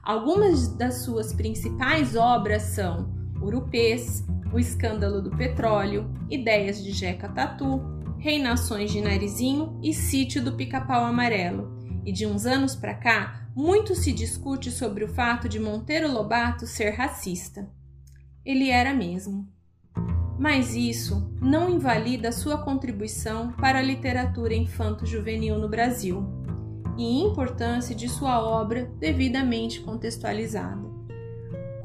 Algumas 0.04 0.68
das 0.68 1.04
suas 1.04 1.34
principais 1.34 2.16
obras 2.16 2.62
são 2.62 3.15
Urupês, 3.42 4.26
O 4.54 4.60
Escândalo 4.60 5.22
do 5.22 5.32
Petróleo, 5.32 6.10
Ideias 6.30 6.84
de 6.84 6.92
Jeca 6.92 7.28
Tatu, 7.30 7.82
Reinações 8.18 8.92
de 8.92 9.02
Narizinho 9.02 9.80
e 9.84 9.94
Sítio 9.94 10.44
do 10.44 10.54
Pica-Pau 10.54 11.04
Amarelo. 11.04 11.76
E 12.06 12.12
de 12.12 12.26
uns 12.26 12.46
anos 12.46 12.76
para 12.76 12.94
cá, 12.94 13.50
muito 13.56 13.96
se 13.96 14.12
discute 14.12 14.70
sobre 14.72 15.04
o 15.04 15.08
fato 15.08 15.48
de 15.48 15.60
Monteiro 15.60 16.12
Lobato 16.12 16.68
ser 16.68 16.92
racista. 16.92 17.70
ele 18.46 18.70
era 18.70 18.94
mesmo. 18.94 19.48
Mas 20.38 20.76
isso 20.76 21.34
não 21.42 21.70
invalida 21.70 22.32
sua 22.32 22.58
contribuição 22.58 23.54
para 23.54 23.80
a 23.80 23.82
literatura 23.82 24.54
infanto-juvenil 24.54 25.58
no 25.58 25.70
Brasil 25.70 26.24
e 26.98 27.22
importância 27.22 27.96
de 27.96 28.08
sua 28.10 28.40
obra 28.44 28.86
devidamente 29.00 29.82
contextualizada. 29.82 30.85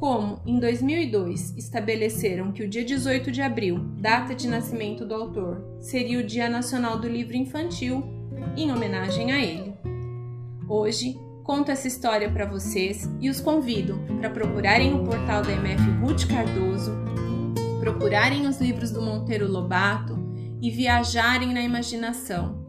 Como, 0.01 0.41
em 0.47 0.59
2002, 0.59 1.55
estabeleceram 1.59 2.53
que 2.53 2.63
o 2.63 2.69
dia 2.69 2.83
18 2.83 3.31
de 3.31 3.43
abril, 3.43 3.81
data 3.99 4.35
de 4.35 4.49
nascimento 4.49 5.05
do 5.05 5.15
autor, 5.15 5.63
seria 5.79 6.19
o 6.19 6.27
Dia 6.27 6.49
Nacional 6.49 6.99
do 6.99 7.07
Livro 7.07 7.37
Infantil, 7.37 8.03
em 8.57 8.73
homenagem 8.73 9.31
a 9.31 9.39
ele. 9.39 9.75
Hoje, 10.67 11.21
conto 11.45 11.71
essa 11.71 11.87
história 11.87 12.31
para 12.31 12.47
vocês 12.47 13.11
e 13.21 13.29
os 13.29 13.43
convido 13.43 14.01
para 14.19 14.31
procurarem 14.31 14.95
o 14.95 15.05
portal 15.05 15.43
da 15.43 15.53
MF 15.53 15.91
Ruth 16.01 16.27
Cardoso, 16.27 16.93
procurarem 17.79 18.47
os 18.47 18.59
livros 18.59 18.91
do 18.91 19.03
Monteiro 19.03 19.47
Lobato 19.53 20.19
e 20.63 20.71
viajarem 20.71 21.53
na 21.53 21.61
imaginação. 21.61 22.65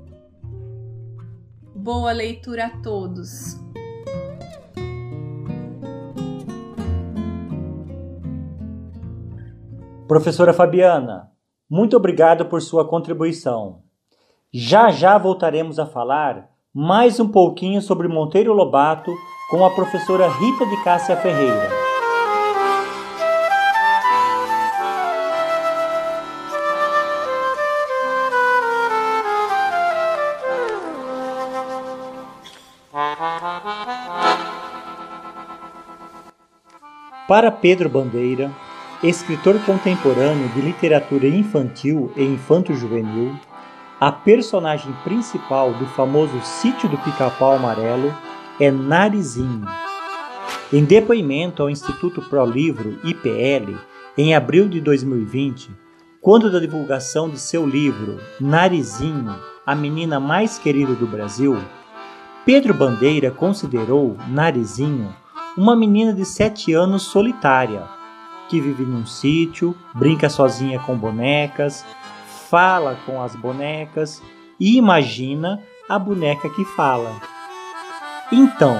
Boa 1.74 2.12
leitura 2.12 2.66
a 2.66 2.70
todos! 2.82 3.71
Professora 10.12 10.52
Fabiana, 10.52 11.32
muito 11.70 11.96
obrigado 11.96 12.44
por 12.48 12.62
sua 12.62 12.86
contribuição. 12.86 13.80
Já 14.52 14.92
já 14.92 15.18
voltaremos 15.18 15.80
a 15.80 15.86
falar 15.86 16.50
mais 16.74 17.18
um 17.18 17.30
pouquinho 17.30 17.82
sobre 17.82 18.10
Monteiro 18.10 18.52
Lobato 18.52 19.10
com 19.50 19.64
a 19.64 19.74
professora 19.74 20.28
Rita 20.28 20.66
de 20.66 20.84
Cássia 20.84 21.16
Ferreira. 21.16 21.70
Para 37.30 37.50
Pedro 37.50 37.88
Bandeira, 37.88 38.52
escritor 39.04 39.60
contemporâneo 39.66 40.48
de 40.50 40.62
literatura 40.62 41.28
infantil 41.28 42.12
e 42.16 42.24
infanto-juvenil, 42.24 43.36
a 44.00 44.12
personagem 44.12 44.94
principal 45.04 45.74
do 45.74 45.88
famoso 45.88 46.40
Sítio 46.44 46.88
do 46.88 46.98
Pica-Pau 47.00 47.54
Amarelo 47.54 48.14
é 48.60 48.70
Narizinho. 48.70 49.66
Em 50.72 50.86
depoimento 50.86 51.64
ao 51.64 51.70
Instituto 51.70 52.22
Pro 52.22 52.46
Livro 52.46 53.00
IPL, 53.04 53.76
em 54.16 54.36
abril 54.36 54.70
de 54.70 54.80
2020, 54.80 55.72
quando 56.22 56.52
da 56.52 56.60
divulgação 56.60 57.28
de 57.28 57.40
seu 57.40 57.66
livro 57.66 58.20
Narizinho, 58.40 59.36
a 59.66 59.74
menina 59.74 60.20
mais 60.20 60.60
querida 60.60 60.94
do 60.94 61.08
Brasil, 61.08 61.58
Pedro 62.46 62.74
Bandeira 62.74 63.32
considerou 63.32 64.16
Narizinho 64.28 65.12
uma 65.58 65.76
menina 65.76 66.14
de 66.14 66.24
sete 66.24 66.74
anos 66.74 67.04
solitária, 67.04 68.01
que 68.52 68.60
vive 68.60 68.84
num 68.84 69.06
sítio, 69.06 69.74
brinca 69.96 70.28
sozinha 70.28 70.78
com 70.82 70.98
bonecas, 70.98 71.86
fala 72.50 73.00
com 73.06 73.22
as 73.22 73.34
bonecas 73.34 74.22
e 74.60 74.76
imagina 74.76 75.64
a 75.88 75.98
boneca 75.98 76.50
que 76.50 76.66
fala. 76.66 77.22
Então, 78.30 78.76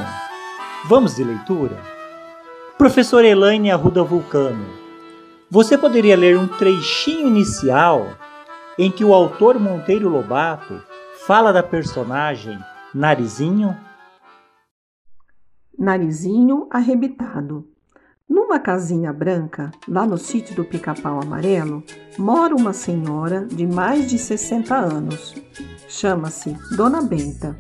vamos 0.90 1.16
de 1.16 1.24
leitura? 1.24 1.78
Professor 2.78 3.24
Elaine 3.24 3.72
Arruda 3.72 4.04
Vulcano, 4.04 4.66
você 5.50 5.78
poderia 5.78 6.18
ler 6.18 6.38
um 6.38 6.50
trechinho 6.50 7.28
inicial 7.28 8.10
em 8.78 8.92
que 8.92 9.06
o 9.06 9.14
autor 9.14 9.58
Monteiro 9.58 10.10
Lobato 10.10 10.84
fala 11.26 11.54
da 11.54 11.64
personagem 11.64 12.60
Narizinho? 12.94 13.78
Narizinho 15.80 16.68
arrebitado. 16.70 17.71
Numa 18.32 18.60
casinha 18.60 19.12
branca, 19.12 19.72
lá 19.86 20.06
no 20.06 20.18
sítio 20.18 20.56
do 20.56 20.64
Pica-Pau 20.64 21.20
Amarelo, 21.22 21.84
mora 22.18 22.56
uma 22.56 22.72
senhora 22.72 23.46
de 23.46 23.68
mais 23.68 24.10
de 24.10 24.18
60 24.18 24.74
anos. 24.74 25.36
Chama-se 25.90 26.56
Dona 26.78 27.02
Benta. 27.02 27.60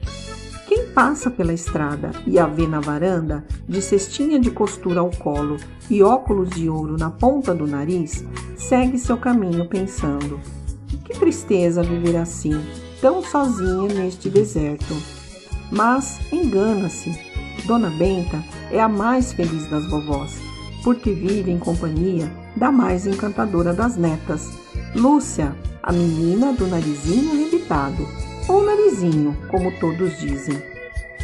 Quem 0.69 0.88
passa 0.91 1.29
pela 1.29 1.51
estrada 1.51 2.12
e 2.25 2.39
a 2.39 2.47
vê 2.47 2.67
na 2.67 2.79
varanda, 2.79 3.45
de 3.67 3.81
cestinha 3.81 4.39
de 4.39 4.49
costura 4.49 5.01
ao 5.01 5.12
colo 5.12 5.57
e 5.89 6.01
óculos 6.01 6.51
de 6.51 6.69
ouro 6.69 6.95
na 6.97 7.12
ponta 7.12 7.53
do 7.53 7.67
nariz, 7.67 8.23
segue 8.55 8.97
seu 8.97 9.17
caminho 9.17 9.67
pensando: 9.67 10.39
que 11.03 11.19
tristeza 11.19 11.84
viver 11.84 12.15
assim, 12.15 12.57
tão 13.01 13.21
sozinha 13.21 13.93
neste 13.93 14.29
deserto. 14.29 14.95
Mas 15.69 16.17
engana-se. 16.31 17.29
Dona 17.65 17.89
Benta 17.89 18.41
é 18.71 18.79
a 18.79 18.88
mais 18.88 19.34
feliz 19.34 19.69
das 19.69 19.86
vovós 19.88 20.51
porque 20.84 21.12
vive 21.12 21.52
em 21.52 21.60
companhia 21.60 22.32
da 22.56 22.72
mais 22.72 23.06
encantadora 23.08 23.74
das 23.74 23.96
netas, 23.96 24.50
Lúcia, 24.96 25.56
a 25.82 25.91
menina 25.91 26.54
do 26.54 26.67
narizinho 26.67 27.32
arrebitado, 27.32 28.08
ou 28.48 28.63
narizinho, 28.63 29.38
como 29.50 29.72
todos 29.80 30.20
dizem. 30.20 30.62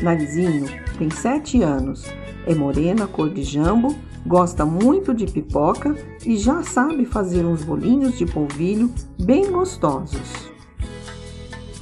Narizinho 0.01 0.67
tem 0.97 1.09
sete 1.09 1.61
anos, 1.61 2.05
é 2.45 2.55
morena 2.55 3.07
cor 3.07 3.29
de 3.29 3.43
jambo, 3.43 3.95
gosta 4.25 4.65
muito 4.65 5.13
de 5.13 5.25
pipoca 5.25 5.95
e 6.25 6.37
já 6.37 6.63
sabe 6.63 7.05
fazer 7.05 7.45
uns 7.45 7.63
bolinhos 7.63 8.17
de 8.17 8.25
polvilho 8.25 8.91
bem 9.19 9.51
gostosos. 9.51 10.47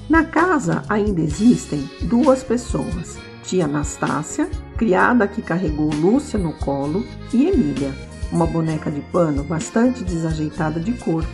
Na 0.10 0.24
casa 0.24 0.84
ainda 0.88 1.22
existem 1.22 1.90
duas 2.04 2.44
pessoas, 2.44 3.18
tia 3.44 3.66
Anastácia 3.66 4.50
criada 4.78 5.28
que 5.28 5.42
carregou 5.42 5.90
Lúcia 5.94 6.38
no 6.38 6.54
colo, 6.54 7.06
e 7.34 7.48
Emília, 7.48 7.94
uma 8.32 8.46
boneca 8.46 8.92
de 8.92 9.02
pano 9.02 9.44
bastante 9.44 10.04
desajeitada 10.04 10.80
de 10.80 10.94
corpo. 10.94 11.30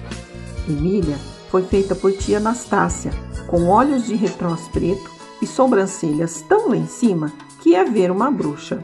Emília 0.69 1.17
foi 1.49 1.63
feita 1.63 1.95
por 1.95 2.13
tia 2.13 2.37
Anastácia, 2.37 3.11
com 3.47 3.67
olhos 3.67 4.05
de 4.05 4.15
retrós 4.15 4.67
preto 4.69 5.09
e 5.41 5.47
sobrancelhas 5.47 6.41
tão 6.47 6.69
lá 6.69 6.77
em 6.77 6.87
cima 6.87 7.31
que 7.61 7.75
é 7.75 7.83
ver 7.83 8.11
uma 8.11 8.31
bruxa. 8.31 8.83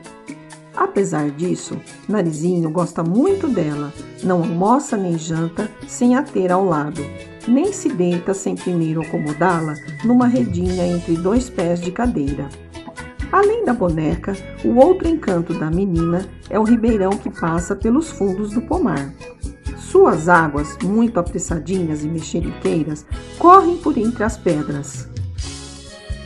Apesar 0.76 1.32
disso, 1.32 1.80
Narizinho 2.08 2.70
gosta 2.70 3.04
muito 3.04 3.48
dela, 3.48 3.92
não 4.22 4.44
almoça 4.44 4.96
nem 4.96 5.18
janta 5.18 5.72
sem 5.88 6.16
a 6.16 6.22
ter 6.22 6.52
ao 6.52 6.66
lado, 6.66 7.02
nem 7.48 7.72
se 7.74 7.90
deita 7.90 8.34
sem 8.34 8.56
primeiro 8.56 9.02
acomodá-la 9.02 9.74
numa 10.04 10.28
redinha 10.28 10.86
entre 10.86 11.16
dois 11.16 11.50
pés 11.50 11.82
de 11.82 11.92
cadeira. 11.92 12.48
Além 13.32 13.66
da 13.66 13.74
boneca, 13.74 14.34
o 14.64 14.76
outro 14.76 15.08
encanto 15.08 15.54
da 15.54 15.70
menina 15.70 16.28
é 16.50 16.58
o 16.58 16.64
ribeirão 16.64 17.12
que 17.12 17.30
passa 17.30 17.76
pelos 17.76 18.10
fundos 18.10 18.52
do 18.52 18.62
pomar. 18.62 19.14
Suas 19.78 20.30
águas, 20.30 20.78
muito 20.84 21.20
apressadinhas 21.20 22.04
e 22.04 22.08
mexeriqueiras, 22.08 23.06
correm 23.38 23.78
por 23.78 23.98
entre 23.98 24.24
as 24.24 24.38
pedras. 24.38 25.10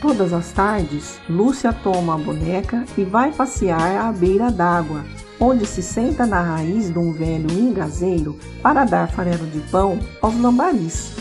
Todas 0.00 0.32
as 0.32 0.52
tardes, 0.52 1.20
Lúcia 1.28 1.72
toma 1.72 2.14
a 2.14 2.18
boneca 2.18 2.84
e 2.96 3.04
vai 3.04 3.32
passear 3.32 4.08
à 4.08 4.12
beira 4.12 4.50
d'água, 4.50 5.04
onde 5.38 5.66
se 5.66 5.82
senta 5.82 6.26
na 6.26 6.40
raiz 6.40 6.90
de 6.90 6.98
um 6.98 7.12
velho 7.12 7.50
ingazeiro 7.52 8.36
para 8.62 8.84
dar 8.84 9.10
farelo 9.10 9.46
de 9.46 9.60
pão 9.70 9.98
aos 10.20 10.38
lambaris. 10.40 11.14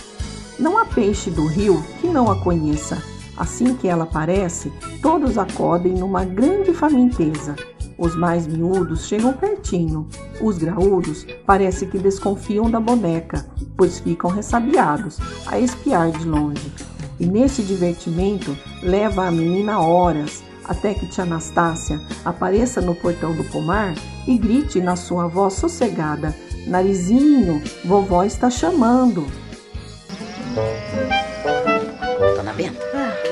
Não 0.60 0.78
há 0.78 0.86
peixe 0.86 1.30
do 1.30 1.46
rio 1.46 1.84
que 2.00 2.08
não 2.08 2.30
a 2.30 2.39
conheça, 2.39 3.02
Assim 3.38 3.76
que 3.76 3.88
ela 3.88 4.04
aparece, 4.04 4.72
todos 5.02 5.38
acodem 5.38 5.94
numa 5.94 6.24
grande 6.26 6.74
faminteza. 6.74 7.56
Os 7.98 8.15
mais 8.15 8.48
miúdos 8.48 9.06
chegam 9.06 9.34
pertinho. 9.34 10.08
Os 10.41 10.58
graúdos 10.58 11.26
parece 11.46 11.86
que 11.86 12.00
desconfiam 12.00 12.70
da 12.70 12.80
boneca, 12.80 13.46
pois 13.78 14.00
ficam 14.00 14.30
ressabiados 14.30 15.20
a 15.46 15.60
espiar 15.60 16.12
de 16.12 16.26
longe. 16.26 16.72
E 17.20 17.26
nesse 17.26 17.62
divertimento 17.62 18.58
leva 18.82 19.28
a 19.28 19.32
menina 19.32 19.80
horas, 19.80 20.44
até 20.65 20.94
que 20.94 21.08
tia 21.08 21.24
Anastácia 21.24 22.00
apareça 22.26 22.82
no 22.82 22.96
portão 22.96 23.36
do 23.36 23.44
pomar 23.46 23.94
e 24.28 24.38
grite 24.38 24.80
na 24.82 24.96
sua 24.96 25.28
voz 25.28 25.54
sossegada: 25.54 26.36
Narizinho, 26.65 27.62
vovó 27.86 28.24
está 28.24 28.50
chamando. 28.50 29.26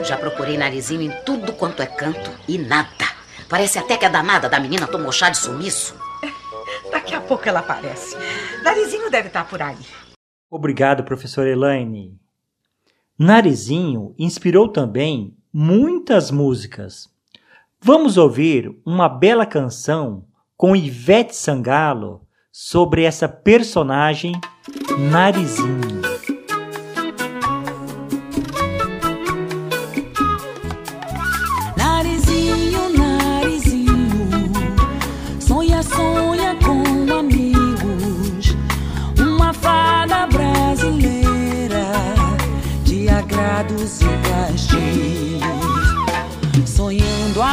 Já 0.10 0.18
procurei 0.18 0.58
narizinho 0.58 1.04
em 1.04 1.12
tudo 1.24 1.54
quanto 1.54 1.84
é 1.84 1.86
canto 1.86 2.32
e 2.48 2.58
nada. 2.58 2.90
Parece 3.48 3.78
até 3.78 3.96
que 3.96 4.06
a 4.06 4.10
danada 4.10 4.50
da 4.50 4.60
menina 4.60 4.88
tomou 4.88 5.12
chá 5.12 5.30
de 5.30 5.38
sumiço. 5.38 5.96
Daqui 6.92 7.14
a 7.14 7.22
pouco 7.22 7.48
ela 7.48 7.60
aparece. 7.60 8.18
Narizinho 8.64 9.12
deve 9.12 9.28
estar 9.28 9.48
por 9.48 9.62
aí. 9.62 9.78
Obrigado, 10.50 11.04
professor 11.04 11.46
Elaine. 11.46 12.20
Narizinho 13.20 14.16
inspirou 14.18 14.68
também 14.68 15.38
muitas 15.54 16.32
músicas. 16.32 17.08
Vamos 17.80 18.18
ouvir 18.18 18.76
uma 18.84 19.08
bela 19.08 19.46
canção 19.46 20.26
com 20.58 20.76
Ivete 20.76 21.36
Sangalo 21.36 22.28
sobre 22.52 23.04
essa 23.04 23.30
personagem. 23.30 24.34
Narizinho, 25.12 26.02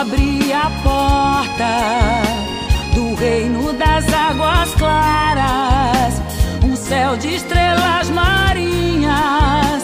abrir 0.07 0.53
a 0.53 0.71
porta 0.85 2.23
do 2.95 3.15
reino 3.17 3.73
das 3.73 4.07
águas 4.13 4.73
claras, 4.75 6.23
um 6.63 6.77
céu 6.77 7.17
de 7.17 7.35
estrelas 7.35 8.09
marinhas, 8.11 9.83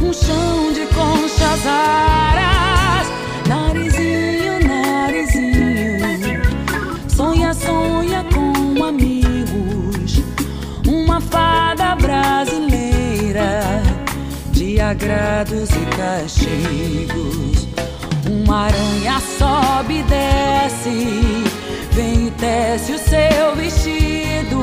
um 0.00 0.12
chão 0.12 0.72
de 0.72 0.86
conchas 0.94 1.64
raras. 1.64 3.08
Narizinho, 3.48 4.60
narizinho, 4.66 6.40
sonha, 7.08 7.52
sonha 7.52 8.24
com 8.32 8.84
amigos, 8.84 10.22
uma 10.86 11.20
fada 11.20 11.96
brasileira 11.96 13.82
de 14.52 14.80
agrados 14.80 15.70
e 15.70 15.96
castigos. 15.96 17.33
Uma 18.44 18.66
aranha 18.66 19.20
sobe 19.20 20.00
e 20.00 20.02
desce, 20.02 21.44
vem 21.92 22.26
e 22.26 22.30
tece 22.32 22.92
o 22.92 22.98
seu 22.98 23.56
vestido 23.56 24.58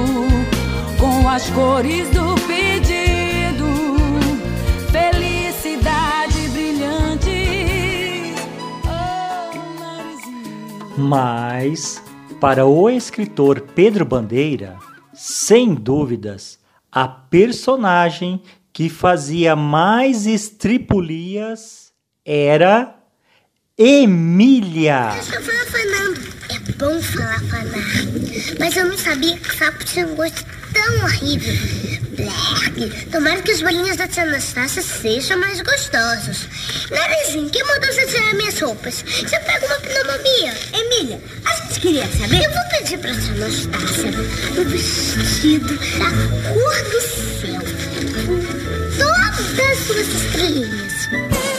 com 0.99 1.27
as 1.27 1.49
cores 1.49 2.07
do 2.11 2.35
pedido. 2.45 3.65
Felicidade 4.91 6.47
brilhante. 6.49 8.35
Oh. 8.85 10.99
Mas, 10.99 12.03
para 12.39 12.67
o 12.67 12.87
escritor 12.87 13.61
Pedro 13.61 14.05
Bandeira, 14.05 14.77
sem 15.11 15.73
dúvidas, 15.73 16.59
a 16.91 17.07
personagem 17.07 18.43
que 18.71 18.89
fazia 18.89 19.55
mais 19.55 20.27
estripulias 20.27 21.91
era 22.23 23.00
Emília. 23.83 25.11
Eu 25.17 25.23
só 25.23 25.41
falo 25.41 25.65
fanando. 25.65 26.21
É 26.49 26.59
bom 26.73 27.01
falar 27.01 27.39
fanar. 27.45 27.83
Mas 28.59 28.77
eu 28.77 28.85
não 28.85 28.95
sabia 28.95 29.35
que 29.37 29.57
sapo 29.57 29.83
tinha 29.83 30.05
um 30.05 30.13
gosto 30.13 30.45
tão 30.71 31.03
horrível. 31.03 31.51
Blerg. 32.11 33.07
Tomara 33.11 33.41
que 33.41 33.51
os 33.51 33.63
bolinhos 33.63 33.97
da 33.97 34.07
tia 34.07 34.21
Anastácia 34.21 34.83
sejam 34.83 35.39
mais 35.39 35.61
gostosos. 35.61 36.47
Narizinho, 36.91 37.49
quem 37.49 37.63
mandou 37.63 37.91
você 37.91 38.05
tirar 38.05 38.35
minhas 38.35 38.59
roupas? 38.59 39.03
Você 39.03 39.39
pega 39.39 39.65
uma 39.65 39.79
pneumonia. 39.79 40.53
Emília, 40.73 41.19
a 41.43 41.53
gente 41.55 41.79
queria 41.79 42.07
saber. 42.07 42.45
Eu 42.45 42.51
vou 42.51 42.63
pedir 42.69 42.99
pra 42.99 43.15
tia 43.15 43.33
Anastácia 43.33 44.11
um 44.59 44.69
vestido 44.69 45.75
da 45.97 46.11
cor 46.53 46.83
do 46.91 47.01
céu. 47.01 47.61
Com 48.27 48.41
todas 48.99 49.71
as 49.71 49.77
suas 49.87 50.07
estrelinhas. 50.07 51.50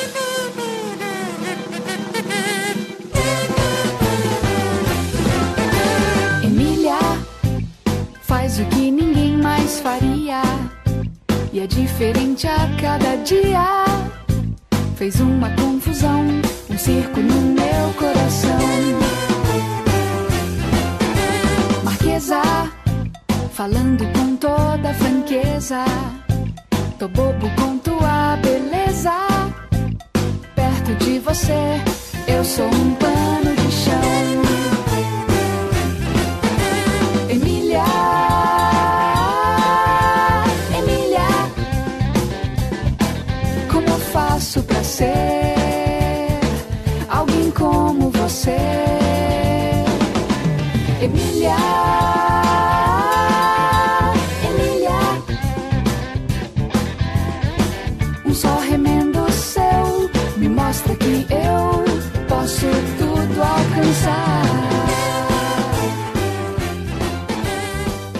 Que 8.66 8.90
ninguém 8.90 9.36
mais 9.36 9.80
faria 9.80 10.42
e 11.52 11.60
é 11.60 11.66
diferente 11.66 12.46
a 12.46 12.68
cada 12.80 13.16
dia. 13.16 13.84
Fez 14.96 15.20
uma 15.20 15.50
confusão, 15.50 16.24
um 16.70 16.78
circo 16.78 17.20
no 17.20 17.40
meu 17.40 17.94
coração. 17.98 18.58
Marquesa, 21.84 22.42
falando 23.52 24.04
com 24.12 24.36
toda 24.36 24.94
franqueza. 24.94 25.84
Tô 26.98 27.08
bobo 27.08 27.50
com 27.56 27.78
tua 27.78 28.36
beleza. 28.36 29.12
Perto 30.54 30.94
de 31.04 31.18
você, 31.18 31.80
eu 32.28 32.44
sou 32.44 32.66
um 32.66 32.94
pano 32.94 33.54
de 33.56 33.72
chão. 33.72 34.51
Alguém 47.08 47.50
como 47.50 48.10
você? 48.10 48.56
Emília, 51.00 51.56
Emília, 54.48 54.90
um 58.24 58.32
só 58.32 58.58
remendo 58.58 59.30
seu 59.32 60.08
me 60.36 60.48
mostra 60.48 60.94
que 60.96 61.26
eu 61.28 61.84
posso 62.28 62.66
tudo 62.98 63.42
alcançar. 63.42 64.42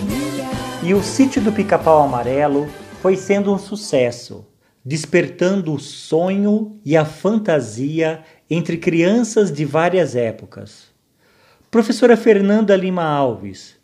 Emília. 0.02 0.50
E 0.82 0.92
o 0.92 1.02
sítio 1.02 1.40
do 1.40 1.52
Pica-Pau 1.52 2.02
Amarelo 2.02 2.68
foi 3.00 3.16
sendo 3.16 3.52
um 3.52 3.58
sucesso, 3.58 4.44
despertando 4.84 5.72
o 5.72 5.78
sonho 5.78 6.78
e 6.84 6.96
a 6.96 7.04
fantasia 7.04 8.22
entre 8.50 8.76
crianças 8.76 9.52
de 9.52 9.64
várias 9.64 10.16
épocas. 10.16 10.92
Professora 11.70 12.16
Fernanda 12.16 12.76
Lima 12.76 13.04
Alves, 13.04 13.76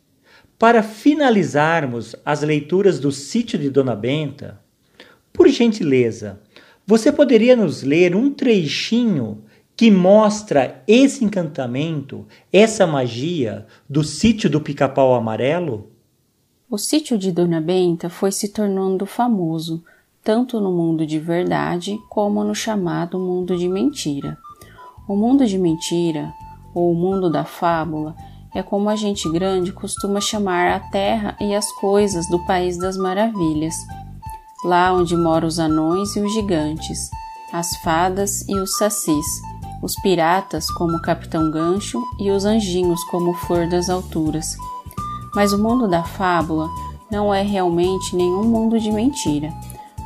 para 0.58 0.82
finalizarmos 0.82 2.16
as 2.24 2.42
leituras 2.42 2.98
do 2.98 3.12
sítio 3.12 3.58
de 3.58 3.70
Dona 3.70 3.94
Benta, 3.94 4.60
por 5.32 5.48
gentileza, 5.48 6.40
você 6.84 7.12
poderia 7.12 7.54
nos 7.54 7.82
ler 7.82 8.16
um 8.16 8.32
trechinho 8.32 9.44
que 9.76 9.90
mostra 9.90 10.82
esse 10.88 11.24
encantamento, 11.24 12.26
essa 12.52 12.86
magia 12.86 13.66
do 13.88 14.02
sítio 14.02 14.50
do 14.50 14.60
Pica-Pau 14.60 15.14
Amarelo? 15.14 15.92
O 16.68 16.76
sítio 16.76 17.16
de 17.16 17.30
Dona 17.30 17.60
Benta 17.60 18.10
foi 18.10 18.32
se 18.32 18.48
tornando 18.48 19.06
famoso, 19.06 19.84
tanto 20.22 20.60
no 20.60 20.70
mundo 20.70 21.06
de 21.06 21.18
verdade 21.18 21.98
como 22.08 22.44
no 22.44 22.54
chamado 22.54 23.18
mundo 23.18 23.56
de 23.56 23.68
mentira. 23.68 24.36
O 25.08 25.16
mundo 25.16 25.46
de 25.46 25.58
mentira, 25.58 26.32
ou 26.74 26.92
o 26.92 26.94
mundo 26.94 27.30
da 27.30 27.44
fábula, 27.44 28.14
é 28.54 28.62
como 28.62 28.88
a 28.88 28.96
gente 28.96 29.30
grande 29.30 29.72
costuma 29.72 30.20
chamar 30.20 30.68
a 30.68 30.80
terra 30.80 31.36
e 31.40 31.54
as 31.54 31.70
coisas 31.72 32.28
do 32.28 32.44
País 32.46 32.78
das 32.78 32.96
Maravilhas, 32.96 33.74
lá 34.64 34.92
onde 34.92 35.16
moram 35.16 35.46
os 35.46 35.58
anões 35.58 36.14
e 36.16 36.20
os 36.20 36.32
gigantes, 36.32 37.10
as 37.52 37.76
fadas 37.76 38.46
e 38.48 38.54
os 38.54 38.76
sacis, 38.76 39.26
os 39.82 39.94
piratas 39.96 40.70
como 40.72 40.96
o 40.96 41.02
Capitão 41.02 41.50
Gancho 41.50 42.02
e 42.18 42.30
os 42.30 42.44
anjinhos 42.44 43.02
como 43.04 43.34
Flor 43.34 43.68
das 43.68 43.88
Alturas. 43.88 44.56
Mas 45.34 45.52
o 45.52 45.58
mundo 45.58 45.86
da 45.86 46.02
fábula 46.02 46.68
não 47.10 47.32
é 47.32 47.42
realmente 47.42 48.16
nenhum 48.16 48.44
mundo 48.44 48.78
de 48.78 48.90
mentira, 48.90 49.52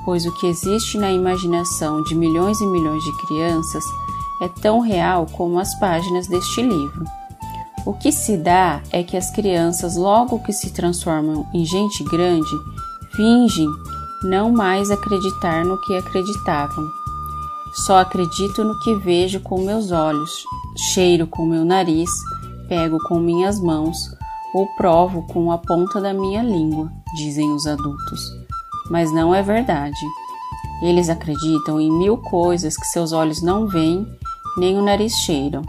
pois 0.05 0.27
o 0.27 0.33
que 0.33 0.47
existe 0.47 0.99
na 0.99 1.11
imaginação 1.11 2.03
de 2.03 2.15
milhões 2.15 2.61
e 2.61 2.67
milhões 2.67 3.03
de 3.05 3.13
crianças 3.27 3.85
é 4.41 4.49
tão 4.49 4.81
real 4.81 5.27
como 5.33 5.59
as 5.59 5.75
páginas 5.79 6.27
deste 6.27 6.63
livro. 6.63 7.05
O 7.85 7.93
que 7.95 8.13
se 8.13 8.37
dá 8.37 8.81
é 8.91 9.03
que 9.03 9.17
as 9.17 9.31
crianças, 9.31 9.97
logo 9.97 10.43
que 10.43 10.53
se 10.53 10.71
transformam 10.73 11.47
em 11.53 11.65
gente 11.65 12.05
grande, 12.05 12.51
fingem 13.15 13.69
não 14.23 14.53
mais 14.53 14.91
acreditar 14.91 15.65
no 15.65 15.81
que 15.81 15.97
acreditavam. 15.97 16.85
Só 17.87 17.99
acredito 17.99 18.63
no 18.63 18.79
que 18.81 18.95
vejo 18.97 19.41
com 19.41 19.63
meus 19.63 19.91
olhos, 19.91 20.45
cheiro 20.93 21.27
com 21.27 21.45
meu 21.45 21.65
nariz, 21.65 22.11
pego 22.69 22.99
com 23.09 23.19
minhas 23.19 23.61
mãos 23.61 23.97
ou 24.55 24.67
provo 24.77 25.27
com 25.29 25.51
a 25.51 25.59
ponta 25.59 26.01
da 26.01 26.13
minha 26.13 26.43
língua, 26.43 26.93
dizem 27.17 27.51
os 27.53 27.67
adultos. 27.67 28.42
Mas 28.91 29.13
não 29.13 29.35
é 29.35 29.43
verdade. 29.43 30.01
Eles 30.83 31.09
acreditam 31.09 31.81
em 31.81 31.91
mil 31.91 32.17
coisas 32.17 32.77
que 32.77 32.87
seus 32.87 33.13
olhos 33.13 33.41
não 33.41 33.69
veem, 33.69 34.07
nem 34.57 34.77
o 34.77 34.83
nariz 34.83 35.13
cheiram, 35.13 35.63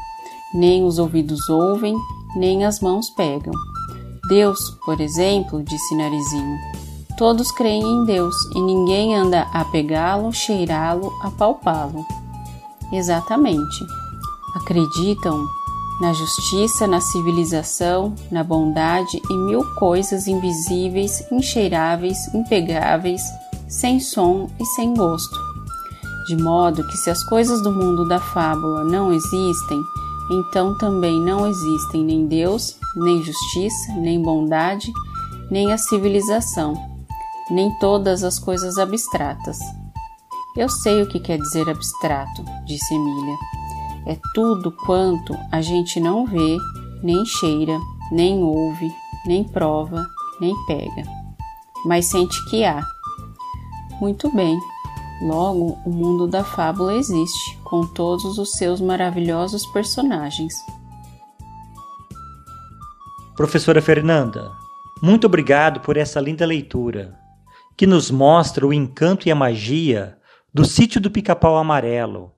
nem 0.53 0.83
os 0.83 0.97
ouvidos 0.97 1.47
ouvem, 1.49 1.95
nem 2.35 2.65
as 2.65 2.79
mãos 2.79 3.09
pegam. 3.11 3.53
Deus, 4.27 4.71
por 4.85 4.99
exemplo, 4.99 5.61
disse 5.63 5.95
Narizinho. 5.95 6.57
Todos 7.17 7.51
creem 7.51 7.83
em 7.83 8.05
Deus 8.05 8.35
e 8.55 8.61
ninguém 8.61 9.15
anda 9.15 9.41
a 9.53 9.63
pegá-lo, 9.65 10.31
cheirá-lo, 10.33 11.13
apalpá-lo. 11.21 12.03
Exatamente. 12.91 13.85
Acreditam 14.55 15.45
na 16.03 16.11
justiça, 16.11 16.85
na 16.85 16.99
civilização, 16.99 18.13
na 18.29 18.43
bondade 18.43 19.21
e 19.29 19.37
mil 19.37 19.63
coisas 19.75 20.27
invisíveis, 20.27 21.23
encheiráveis, 21.31 22.17
impegáveis, 22.33 23.21
sem 23.69 24.01
som 24.01 24.49
e 24.59 24.65
sem 24.65 24.93
gosto. 24.93 25.39
De 26.27 26.35
modo 26.35 26.85
que, 26.85 26.97
se 26.97 27.09
as 27.09 27.23
coisas 27.23 27.63
do 27.63 27.71
mundo 27.71 28.05
da 28.05 28.19
fábula 28.19 28.83
não 28.83 29.13
existem, 29.13 29.81
então 30.29 30.77
também 30.77 31.21
não 31.21 31.47
existem 31.47 32.03
nem 32.03 32.27
Deus, 32.27 32.75
nem 32.97 33.23
justiça, 33.23 33.93
nem 33.93 34.21
bondade, 34.21 34.91
nem 35.49 35.71
a 35.71 35.77
civilização, 35.77 36.73
nem 37.49 37.71
todas 37.79 38.25
as 38.25 38.37
coisas 38.37 38.77
abstratas. 38.77 39.57
Eu 40.57 40.67
sei 40.67 41.01
o 41.01 41.07
que 41.07 41.21
quer 41.21 41.37
dizer 41.37 41.69
abstrato, 41.69 42.43
disse 42.65 42.93
Emília 42.93 43.52
é 44.07 44.17
tudo 44.33 44.71
quanto 44.71 45.37
a 45.51 45.61
gente 45.61 45.99
não 45.99 46.25
vê, 46.25 46.57
nem 47.01 47.25
cheira, 47.25 47.79
nem 48.11 48.43
ouve, 48.43 48.91
nem 49.25 49.43
prova, 49.43 50.07
nem 50.39 50.55
pega, 50.65 51.03
mas 51.85 52.05
sente 52.05 52.43
que 52.49 52.63
há. 52.63 52.85
Muito 54.01 54.29
bem, 54.33 54.59
logo 55.21 55.77
o 55.85 55.89
mundo 55.89 56.27
da 56.27 56.43
fábula 56.43 56.95
existe, 56.95 57.57
com 57.63 57.85
todos 57.85 58.37
os 58.37 58.53
seus 58.53 58.81
maravilhosos 58.81 59.65
personagens. 59.67 60.53
Professora 63.35 63.81
Fernanda, 63.81 64.51
muito 65.01 65.25
obrigado 65.25 65.79
por 65.79 65.97
essa 65.97 66.19
linda 66.19 66.45
leitura, 66.45 67.17
que 67.75 67.87
nos 67.87 68.11
mostra 68.11 68.65
o 68.65 68.73
encanto 68.73 69.27
e 69.27 69.31
a 69.31 69.35
magia 69.35 70.17
do 70.53 70.63
sítio 70.63 71.01
do 71.01 71.09
Pica-Pau 71.09 71.57
Amarelo, 71.57 72.31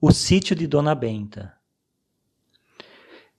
o 0.00 0.12
Sítio 0.12 0.54
de 0.54 0.68
Dona 0.68 0.94
Benta. 0.94 1.54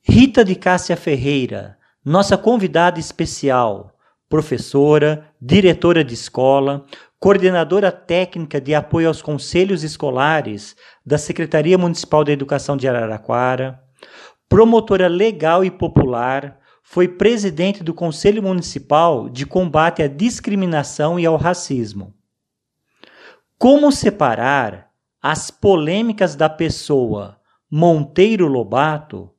Rita 0.02 0.44
de 0.44 0.56
Cássia 0.56 0.98
Ferreira, 0.98 1.78
nossa 2.04 2.38
convidada 2.38 3.00
especial, 3.00 3.98
professora, 4.28 5.34
diretora 5.42 6.04
de 6.04 6.14
escola, 6.14 6.86
coordenadora 7.18 7.94
técnica 7.94 8.60
de 8.60 8.76
apoio 8.76 9.08
aos 9.08 9.22
conselhos 9.22 9.84
escolares 9.86 10.76
da 11.06 11.18
Secretaria 11.18 11.78
Municipal 11.78 12.26
da 12.26 12.34
Educação 12.34 12.76
de 12.76 12.90
Araraquara, 12.90 13.82
promotora 14.50 15.08
legal 15.08 15.64
e 15.64 15.72
popular, 15.72 16.60
foi 16.84 17.08
presidente 17.08 17.82
do 17.82 17.94
Conselho 17.94 18.44
Municipal 18.44 19.30
de 19.30 19.46
Combate 19.46 20.02
à 20.02 20.08
Discriminação 20.08 21.18
e 21.18 21.26
ao 21.26 21.38
Racismo. 21.38 22.14
Como 23.58 23.94
separar 23.94 24.89
as 25.22 25.52
polêmicas 25.52 26.36
da 26.36 26.50
pessoa 26.50 27.40
Monteiro 27.70 28.48
Lobato 28.48 29.32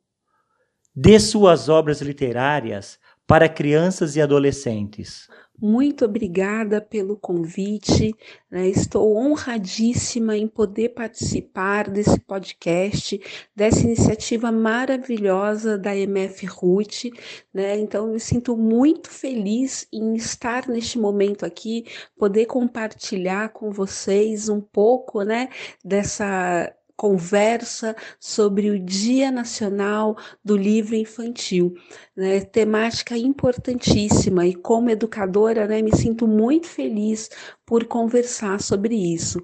de 0.95 1.19
suas 1.19 1.69
obras 1.69 2.01
literárias 2.01 2.99
para 3.27 3.49
crianças 3.49 4.17
e 4.17 4.21
adolescentes. 4.21 5.29
Muito 5.61 6.05
obrigada 6.07 6.81
pelo 6.81 7.17
convite. 7.17 8.15
Né? 8.51 8.69
Estou 8.69 9.15
honradíssima 9.17 10.37
em 10.37 10.49
poder 10.49 10.91
participar 10.91 11.91
desse 11.91 12.19
podcast, 12.21 13.21
dessa 13.55 13.81
iniciativa 13.83 14.51
maravilhosa 14.51 15.77
da 15.77 15.95
MF 15.95 16.47
Ruth. 16.47 17.05
Né? 17.53 17.79
Então, 17.79 18.13
me 18.13 18.21
sinto 18.21 18.57
muito 18.57 19.11
feliz 19.11 19.87
em 19.93 20.15
estar 20.15 20.67
neste 20.67 20.99
momento 20.99 21.45
aqui, 21.45 21.85
poder 22.17 22.47
compartilhar 22.47 23.51
com 23.51 23.71
vocês 23.71 24.49
um 24.49 24.61
pouco 24.61 25.23
né, 25.23 25.49
dessa 25.85 26.75
conversa 27.01 27.97
sobre 28.21 28.69
o 28.69 28.79
Dia 28.79 29.31
Nacional 29.31 30.19
do 30.45 30.55
Livro 30.55 30.95
Infantil, 30.95 31.73
né? 32.15 32.41
temática 32.41 33.17
importantíssima 33.17 34.47
e 34.47 34.55
como 34.55 34.91
educadora, 34.91 35.67
né, 35.67 35.81
me 35.81 35.97
sinto 35.97 36.29
muito 36.29 36.67
feliz 36.67 37.31
por 37.65 37.87
conversar 37.87 38.61
sobre 38.61 38.95
isso. 38.95 39.43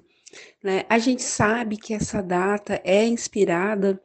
Né? 0.63 0.85
A 0.87 0.99
gente 0.99 1.23
sabe 1.23 1.77
que 1.77 1.95
essa 1.95 2.21
data 2.21 2.79
é 2.83 3.07
inspirada 3.07 3.99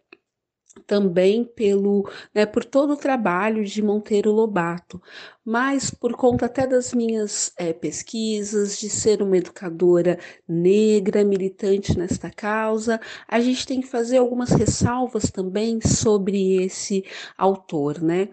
também 0.87 1.45
pelo, 1.45 2.09
né, 2.35 2.47
por 2.47 2.65
todo 2.65 2.95
o 2.95 2.97
trabalho 2.97 3.65
de 3.65 3.83
Monteiro 3.83 4.31
Lobato, 4.31 5.01
mas 5.45 5.91
por 5.91 6.15
conta 6.15 6.47
até 6.47 6.67
das 6.67 6.93
minhas 6.95 7.53
é, 7.57 7.73
pesquisas, 7.73 8.79
de 8.79 8.89
ser 8.89 9.23
uma 9.23 9.37
educadora 9.37 10.19
negra, 10.49 11.25
militante 11.25 11.99
nesta 11.99 12.31
causa, 12.31 13.01
a 13.27 13.41
gente 13.41 13.67
tem 13.67 13.81
que 13.81 13.89
fazer 13.89 14.19
algumas 14.19 14.51
ressalvas 14.51 15.31
também 15.31 15.81
sobre 15.81 16.63
esse 16.63 17.05
autor, 17.37 18.01
né? 18.01 18.29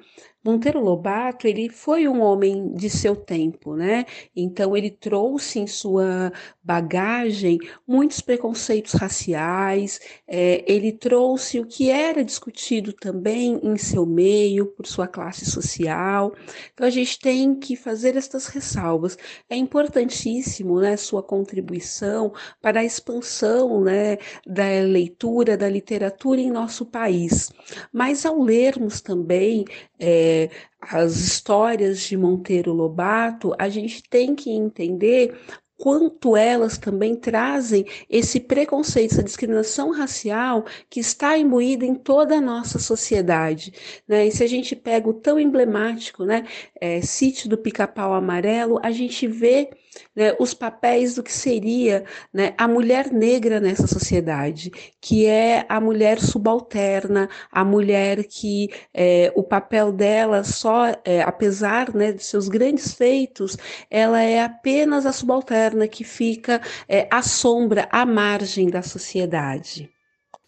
Monteiro 0.50 0.80
Lobato, 0.80 1.48
ele 1.48 1.70
foi 1.70 2.08
um 2.08 2.22
homem 2.22 2.74
de 2.74 2.90
seu 2.90 3.16
tempo, 3.16 3.76
né? 3.76 4.06
Então 4.36 4.76
ele 4.76 4.90
trouxe 4.90 5.60
em 5.60 5.68
sua 5.68 6.32
bagagem 6.64 7.60
muitos 7.88 8.20
preconceitos 8.20 8.94
raciais, 8.94 10.00
é, 10.28 10.64
ele 10.68 10.92
trouxe 10.92 11.60
o 11.60 11.66
que 11.66 11.90
era 11.90 12.24
discutido 12.24 12.94
também 12.94 13.60
em 13.62 13.78
seu 13.78 14.06
meio, 14.06 14.66
por 14.68 14.88
sua 14.88 15.08
classe 15.08 15.46
social. 15.46 16.34
Então 16.74 16.88
a 16.88 16.90
gente 16.90 17.20
tem 17.20 17.54
que 17.56 17.76
fazer 17.76 18.16
estas 18.16 18.48
ressalvas. 18.48 19.18
É 19.50 19.56
importantíssimo, 19.56 20.80
né, 20.80 20.98
sua 20.98 21.22
contribuição 21.22 22.34
para 22.62 22.80
a 22.80 22.86
expansão, 22.86 23.82
né, 23.82 24.18
da 24.46 24.64
leitura, 24.84 25.56
da 25.56 25.70
literatura 25.70 26.42
em 26.42 26.52
nosso 26.52 26.86
país. 26.86 27.52
Mas 27.94 28.26
ao 28.26 28.42
lermos 28.42 29.02
também 29.02 29.66
é, 30.00 30.39
as 30.82 31.18
histórias 31.18 32.00
de 32.02 32.16
Monteiro 32.16 32.74
Lobato, 32.74 33.54
a 33.58 33.68
gente 33.68 34.04
tem 34.10 34.36
que 34.36 34.52
entender 34.52 35.36
quanto 35.80 36.36
elas 36.36 36.78
também 36.78 37.16
trazem 37.16 37.86
esse 38.10 38.40
preconceito, 38.40 39.14
essa 39.14 39.24
discriminação 39.24 39.92
racial 39.92 40.66
que 40.90 41.00
está 41.00 41.38
imbuída 41.38 41.86
em 41.86 41.96
toda 41.96 42.36
a 42.36 42.42
nossa 42.42 42.78
sociedade. 42.78 43.74
Né? 44.06 44.28
E 44.28 44.32
se 44.32 44.44
a 44.44 44.48
gente 44.48 44.76
pega 44.76 45.08
o 45.10 45.14
tão 45.14 45.40
emblemático 45.40 46.26
né, 46.26 46.46
é, 46.80 47.02
sítio 47.02 47.50
do 47.50 47.58
pica-pau 47.58 48.14
amarelo, 48.14 48.78
a 48.84 48.92
gente 48.92 49.26
vê 49.26 49.70
né, 50.16 50.36
os 50.40 50.54
papéis 50.54 51.16
do 51.16 51.24
que 51.24 51.32
seria 51.32 52.04
né, 52.34 52.54
a 52.58 52.68
mulher 52.68 53.12
negra 53.12 53.60
nessa 53.60 53.88
sociedade, 53.88 54.72
que 55.02 55.26
é 55.26 55.66
a 55.70 55.80
mulher 55.80 56.20
subalterna, 56.20 57.30
a 57.52 57.64
mulher 57.64 58.24
que 58.24 58.70
é, 58.94 59.32
o 59.36 59.44
papel 59.44 59.92
dela 59.92 60.44
só, 60.44 60.88
é, 61.06 61.22
apesar 61.22 61.94
né, 61.94 62.12
de 62.12 62.24
seus 62.24 62.48
grandes 62.48 62.94
feitos, 62.94 63.58
ela 63.90 64.22
é 64.22 64.44
apenas 64.44 65.06
a 65.06 65.12
subalterna 65.12 65.88
que 65.88 66.04
fica 66.04 66.62
é, 66.88 67.08
à 67.12 67.22
sombra, 67.22 67.88
à 67.92 68.06
margem 68.06 68.70
da 68.70 68.82
sociedade. 68.82 69.90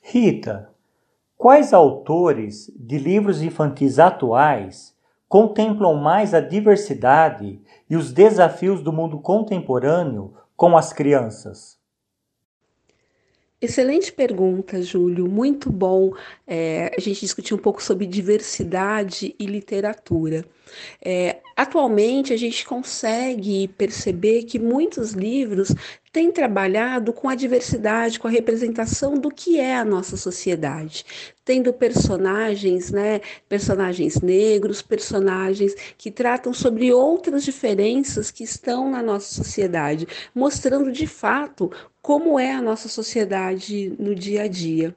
Rita, 0.01 0.69
quais 1.37 1.73
autores 1.73 2.71
de 2.75 2.97
livros 2.97 3.41
infantis 3.41 3.99
atuais 3.99 4.95
contemplam 5.29 5.95
mais 5.95 6.33
a 6.33 6.41
diversidade 6.41 7.61
e 7.91 7.97
os 7.97 8.13
desafios 8.13 8.82
do 8.82 8.93
mundo 8.93 9.19
contemporâneo 9.19 10.34
com 10.56 10.77
as 10.77 10.93
crianças? 10.93 11.77
Excelente 13.62 14.13
pergunta, 14.13 14.82
Júlio. 14.82 15.27
Muito 15.27 15.69
bom 15.69 16.13
é, 16.47 16.95
a 16.97 17.01
gente 17.01 17.19
discutir 17.19 17.54
um 17.54 17.58
pouco 17.58 17.84
sobre 17.84 18.08
diversidade 18.08 19.36
e 19.38 19.45
literatura. 19.45 20.45
É, 21.04 21.41
atualmente, 21.55 22.33
a 22.33 22.37
gente 22.37 22.65
consegue 22.65 23.67
perceber 23.69 24.43
que 24.43 24.59
muitos 24.59 25.11
livros 25.11 25.73
têm 26.11 26.31
trabalhado 26.31 27.13
com 27.13 27.29
a 27.29 27.35
diversidade, 27.35 28.19
com 28.19 28.27
a 28.27 28.31
representação 28.31 29.15
do 29.15 29.31
que 29.31 29.59
é 29.59 29.77
a 29.77 29.85
nossa 29.85 30.17
sociedade, 30.17 31.05
tendo 31.45 31.71
personagens, 31.71 32.91
né, 32.91 33.21
personagens 33.47 34.19
negros, 34.19 34.81
personagens 34.81 35.73
que 35.97 36.11
tratam 36.11 36.53
sobre 36.53 36.91
outras 36.91 37.43
diferenças 37.43 38.29
que 38.29 38.43
estão 38.43 38.89
na 38.91 39.01
nossa 39.01 39.33
sociedade, 39.33 40.07
mostrando 40.35 40.91
de 40.91 41.07
fato 41.07 41.71
como 42.01 42.39
é 42.39 42.51
a 42.51 42.61
nossa 42.61 42.89
sociedade 42.89 43.93
no 43.99 44.15
dia 44.15 44.43
a 44.43 44.47
dia. 44.47 44.95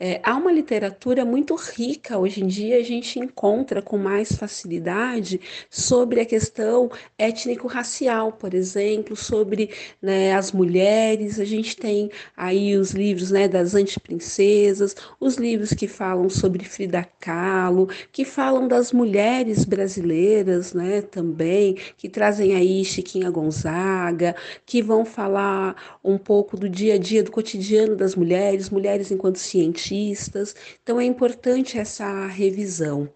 É, 0.00 0.20
há 0.24 0.34
uma 0.34 0.50
literatura 0.50 1.24
muito 1.24 1.54
rica 1.54 2.18
hoje 2.18 2.42
em 2.42 2.46
dia, 2.46 2.78
a 2.78 2.82
gente 2.82 3.18
encontra 3.18 3.82
com 3.82 3.98
mais 3.98 4.32
facilidade 4.32 5.38
sobre 5.68 5.95
a 6.02 6.24
questão 6.24 6.90
étnico-racial, 7.18 8.32
por 8.32 8.54
exemplo, 8.54 9.16
sobre 9.16 9.70
né, 10.00 10.34
as 10.34 10.52
mulheres, 10.52 11.40
a 11.40 11.44
gente 11.44 11.76
tem 11.76 12.10
aí 12.36 12.76
os 12.76 12.90
livros 12.92 13.30
né, 13.30 13.48
das 13.48 13.74
antiprincesas, 13.74 14.94
os 15.20 15.36
livros 15.36 15.70
que 15.70 15.88
falam 15.88 16.28
sobre 16.28 16.64
Frida 16.64 17.06
Kahlo, 17.20 17.88
que 18.12 18.24
falam 18.24 18.68
das 18.68 18.92
mulheres 18.92 19.64
brasileiras 19.64 20.72
né, 20.74 21.02
também, 21.02 21.76
que 21.96 22.08
trazem 22.08 22.54
aí 22.54 22.84
Chiquinha 22.84 23.30
Gonzaga, 23.30 24.36
que 24.64 24.82
vão 24.82 25.04
falar 25.04 25.98
um 26.04 26.18
pouco 26.18 26.56
do 26.56 26.68
dia 26.68 26.94
a 26.94 26.98
dia, 26.98 27.22
do 27.22 27.30
cotidiano 27.30 27.96
das 27.96 28.14
mulheres, 28.14 28.70
mulheres 28.70 29.10
enquanto 29.10 29.38
cientistas. 29.38 30.54
Então 30.82 31.00
é 31.00 31.04
importante 31.04 31.78
essa 31.78 32.26
revisão. 32.26 33.08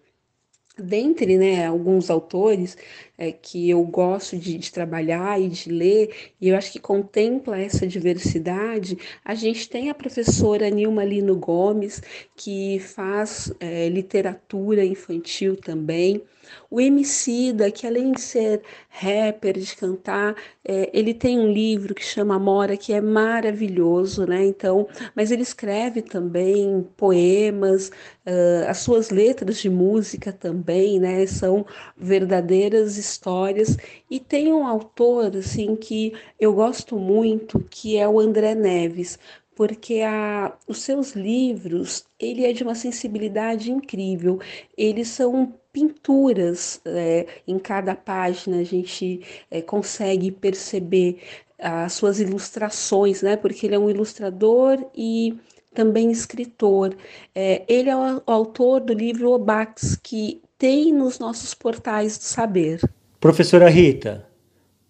Dentre 0.81 1.37
né, 1.37 1.65
alguns 1.67 2.09
autores 2.09 2.77
é, 3.21 3.31
que 3.31 3.69
eu 3.69 3.83
gosto 3.83 4.35
de, 4.35 4.57
de, 4.57 4.71
trabalhar 4.71 5.39
e 5.39 5.47
de 5.47 5.71
ler, 5.71 6.33
e 6.41 6.49
eu 6.49 6.57
acho 6.57 6.71
que 6.71 6.79
contempla 6.79 7.55
essa 7.55 7.85
diversidade, 7.85 8.97
a 9.23 9.35
gente 9.35 9.69
tem 9.69 9.91
a 9.91 9.93
professora 9.93 10.67
Nilma 10.71 11.03
Lino 11.05 11.35
Gomes, 11.35 12.01
que 12.35 12.79
faz 12.79 13.53
é, 13.59 13.87
literatura 13.89 14.83
infantil 14.83 15.55
também. 15.55 16.23
O 16.69 16.79
Emicida, 16.79 17.69
que 17.69 17.85
além 17.85 18.11
de 18.11 18.21
ser 18.21 18.61
rapper, 18.89 19.57
de 19.59 19.75
cantar, 19.75 20.35
é, 20.63 20.89
ele 20.93 21.13
tem 21.13 21.39
um 21.39 21.51
livro 21.51 21.93
que 21.93 22.03
chama 22.03 22.39
Mora, 22.39 22.77
que 22.77 22.93
é 22.93 23.01
maravilhoso, 23.01 24.25
né? 24.25 24.45
Então, 24.45 24.87
mas 25.15 25.31
ele 25.31 25.43
escreve 25.43 26.01
também 26.01 26.87
poemas, 26.97 27.89
uh, 28.25 28.67
as 28.67 28.79
suas 28.79 29.09
letras 29.09 29.57
de 29.57 29.69
música 29.69 30.31
também, 30.31 30.99
né? 30.99 31.25
São 31.25 31.65
verdadeiras 31.97 32.97
histórias. 33.11 33.77
E 34.09 34.19
tem 34.19 34.51
um 34.53 34.65
autor, 34.65 35.35
assim, 35.37 35.75
que 35.75 36.13
eu 36.39 36.53
gosto 36.53 36.97
muito, 36.97 37.59
que 37.69 37.97
é 37.97 38.07
o 38.07 38.19
André 38.19 38.55
Neves, 38.55 39.19
porque 39.55 40.01
a, 40.01 40.53
os 40.67 40.81
seus 40.81 41.11
livros 41.11 42.05
ele 42.19 42.45
é 42.45 42.53
de 42.53 42.63
uma 42.63 42.75
sensibilidade 42.75 43.71
incrível. 43.71 44.39
Eles 44.77 45.09
são 45.09 45.53
pinturas 45.71 46.81
é, 46.85 47.27
em 47.47 47.57
cada 47.57 47.95
página 47.95 48.57
a 48.57 48.63
gente 48.63 49.21
é, 49.49 49.61
consegue 49.61 50.31
perceber 50.31 51.21
as 51.57 51.93
suas 51.93 52.19
ilustrações, 52.19 53.21
né? 53.21 53.37
Porque 53.37 53.67
ele 53.67 53.75
é 53.75 53.79
um 53.79 53.89
ilustrador 53.89 54.83
e 54.95 55.37
também 55.73 56.11
escritor. 56.11 56.95
É, 57.33 57.63
ele 57.67 57.89
é 57.89 57.95
o 57.95 58.21
autor 58.25 58.81
do 58.81 58.93
livro 58.93 59.31
Obax, 59.31 59.97
que 60.01 60.41
tem 60.57 60.91
nos 60.91 61.19
nossos 61.19 61.53
portais 61.53 62.17
do 62.17 62.23
saber. 62.23 62.79
Professora 63.21 63.69
Rita, 63.69 64.25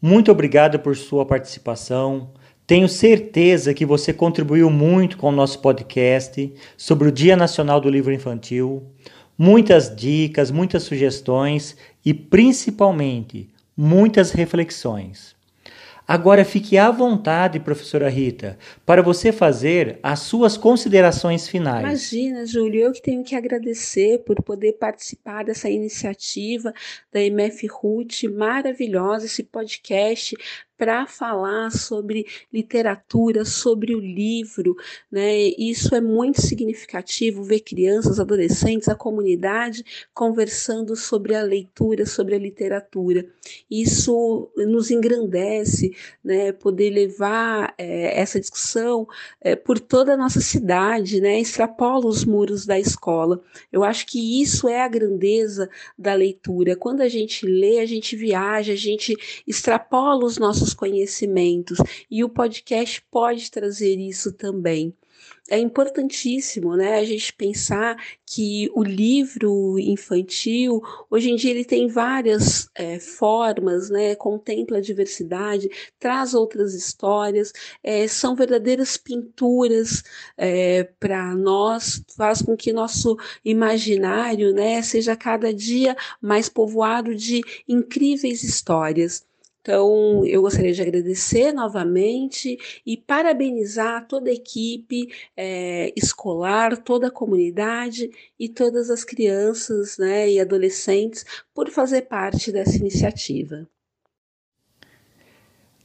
muito 0.02 0.32
obrigado 0.32 0.80
por 0.80 0.96
sua 0.96 1.26
participação. 1.26 2.32
Tenho 2.66 2.88
certeza 2.88 3.74
que 3.74 3.86
você 3.86 4.14
contribuiu 4.14 4.70
muito 4.70 5.18
com 5.18 5.28
o 5.28 5.34
nosso 5.34 5.60
podcast 5.60 6.54
sobre 6.78 7.10
o 7.10 7.12
Dia 7.12 7.36
Nacional 7.36 7.82
do 7.82 7.90
Livro 7.90 8.14
Infantil. 8.14 8.84
Muitas 9.38 9.94
dicas, 9.94 10.50
muitas 10.50 10.84
sugestões 10.84 11.76
e, 12.06 12.14
principalmente, 12.14 13.50
muitas 13.76 14.32
reflexões. 14.32 15.36
Agora 16.12 16.44
fique 16.44 16.78
à 16.78 16.92
vontade, 16.92 17.58
professora 17.58 18.10
Rita, 18.10 18.58
para 18.86 19.02
você 19.02 19.32
fazer 19.32 19.98
as 20.04 20.20
suas 20.20 20.58
considerações 20.58 21.48
finais. 21.48 21.80
Imagina, 22.12 22.46
Júlio, 22.46 22.82
eu 22.82 22.92
que 22.92 23.02
tenho 23.02 23.24
que 23.24 23.34
agradecer 23.34 24.18
por 24.26 24.44
poder 24.44 24.74
participar 24.74 25.46
dessa 25.46 25.70
iniciativa 25.70 26.74
da 27.14 27.22
MF 27.22 27.66
Ruth 27.68 28.24
maravilhosa, 28.24 29.26
esse 29.26 29.42
podcast 29.42 30.36
para 30.82 31.06
falar 31.06 31.70
sobre 31.70 32.26
literatura, 32.52 33.46
sobre 33.46 33.94
o 33.94 34.00
livro, 34.00 34.76
né? 35.12 35.38
Isso 35.56 35.94
é 35.94 36.02
muito 36.02 36.42
significativo 36.42 37.44
ver 37.44 37.60
crianças, 37.60 38.20
adolescentes, 38.20 38.90
a 38.90 38.96
comunidade 38.96 39.86
conversando 40.12 40.96
sobre 40.96 41.36
a 41.36 41.44
leitura, 41.44 42.08
sobre 42.08 42.34
a 42.34 42.40
literatura. 42.40 43.28
Isso 43.70 44.50
nos 44.58 44.90
engrandece, 44.90 45.96
né? 46.24 46.52
Poder 46.52 46.90
levar 46.90 47.76
é, 47.78 48.20
essa 48.20 48.40
discussão 48.40 49.08
é, 49.40 49.56
por 49.56 49.80
toda 49.80 50.16
a 50.16 50.18
nossa 50.18 50.42
cidade, 50.42 51.22
né? 51.22 51.40
Extrapola 51.40 52.08
os 52.08 52.26
muros 52.26 52.66
da 52.66 52.80
escola. 52.80 53.40
Eu 53.72 53.84
acho 53.84 54.08
que 54.08 54.42
isso 54.42 54.68
é 54.68 54.82
a 54.82 54.88
grandeza 54.88 55.70
da 55.96 56.16
leitura. 56.16 56.76
Quando 56.76 57.02
a 57.02 57.08
gente 57.08 57.46
lê, 57.46 57.78
a 57.78 57.86
gente 57.86 58.16
viaja, 58.16 58.74
a 58.74 58.76
gente 58.76 59.16
extrapola 59.46 60.26
os 60.26 60.40
nossos 60.40 60.71
conhecimentos 60.74 61.78
e 62.10 62.24
o 62.24 62.30
podcast 62.30 63.02
pode 63.10 63.50
trazer 63.50 63.98
isso 64.00 64.34
também 64.34 64.96
é 65.50 65.58
importantíssimo, 65.60 66.76
né, 66.76 66.98
a 66.98 67.04
gente 67.04 67.34
pensar 67.34 67.98
que 68.26 68.72
o 68.74 68.84
livro 68.84 69.78
infantil, 69.80 70.82
hoje 71.10 71.30
em 71.30 71.36
dia 71.36 71.52
ele 71.52 71.66
tem 71.66 71.88
várias 71.88 72.70
é, 72.74 73.00
formas, 73.00 73.90
né, 73.90 74.16
contempla 74.16 74.78
a 74.78 74.82
diversidade, 74.82 75.70
traz 76.00 76.34
outras 76.34 76.74
histórias, 76.74 77.52
é, 77.84 78.08
são 78.08 78.36
verdadeiras 78.36 78.96
pinturas 78.98 80.04
é, 80.38 80.84
para 81.00 81.36
nós, 81.36 82.02
faz 82.16 82.42
com 82.42 82.56
que 82.56 82.72
nosso 82.72 83.18
imaginário, 83.44 84.54
né, 84.54 84.82
seja 84.82 85.16
cada 85.16 85.54
dia 85.54 85.96
mais 86.22 86.48
povoado 86.48 87.14
de 87.14 87.42
incríveis 87.68 88.44
histórias. 88.44 89.26
Então, 89.62 90.26
eu 90.26 90.42
gostaria 90.42 90.74
de 90.74 90.82
agradecer 90.82 91.54
novamente 91.54 92.58
e 92.84 92.98
parabenizar 92.98 94.08
toda 94.08 94.32
a 94.32 94.34
equipe 94.34 95.08
é, 95.38 95.94
escolar, 95.96 96.78
toda 96.78 97.08
a 97.08 97.12
comunidade 97.12 98.10
e 98.40 98.50
todas 98.50 98.90
as 98.90 99.04
crianças 99.04 100.00
né, 100.00 100.32
e 100.32 100.40
adolescentes 100.40 101.24
por 101.54 101.70
fazer 101.70 102.04
parte 102.04 102.52
dessa 102.52 102.76
iniciativa. 102.76 103.68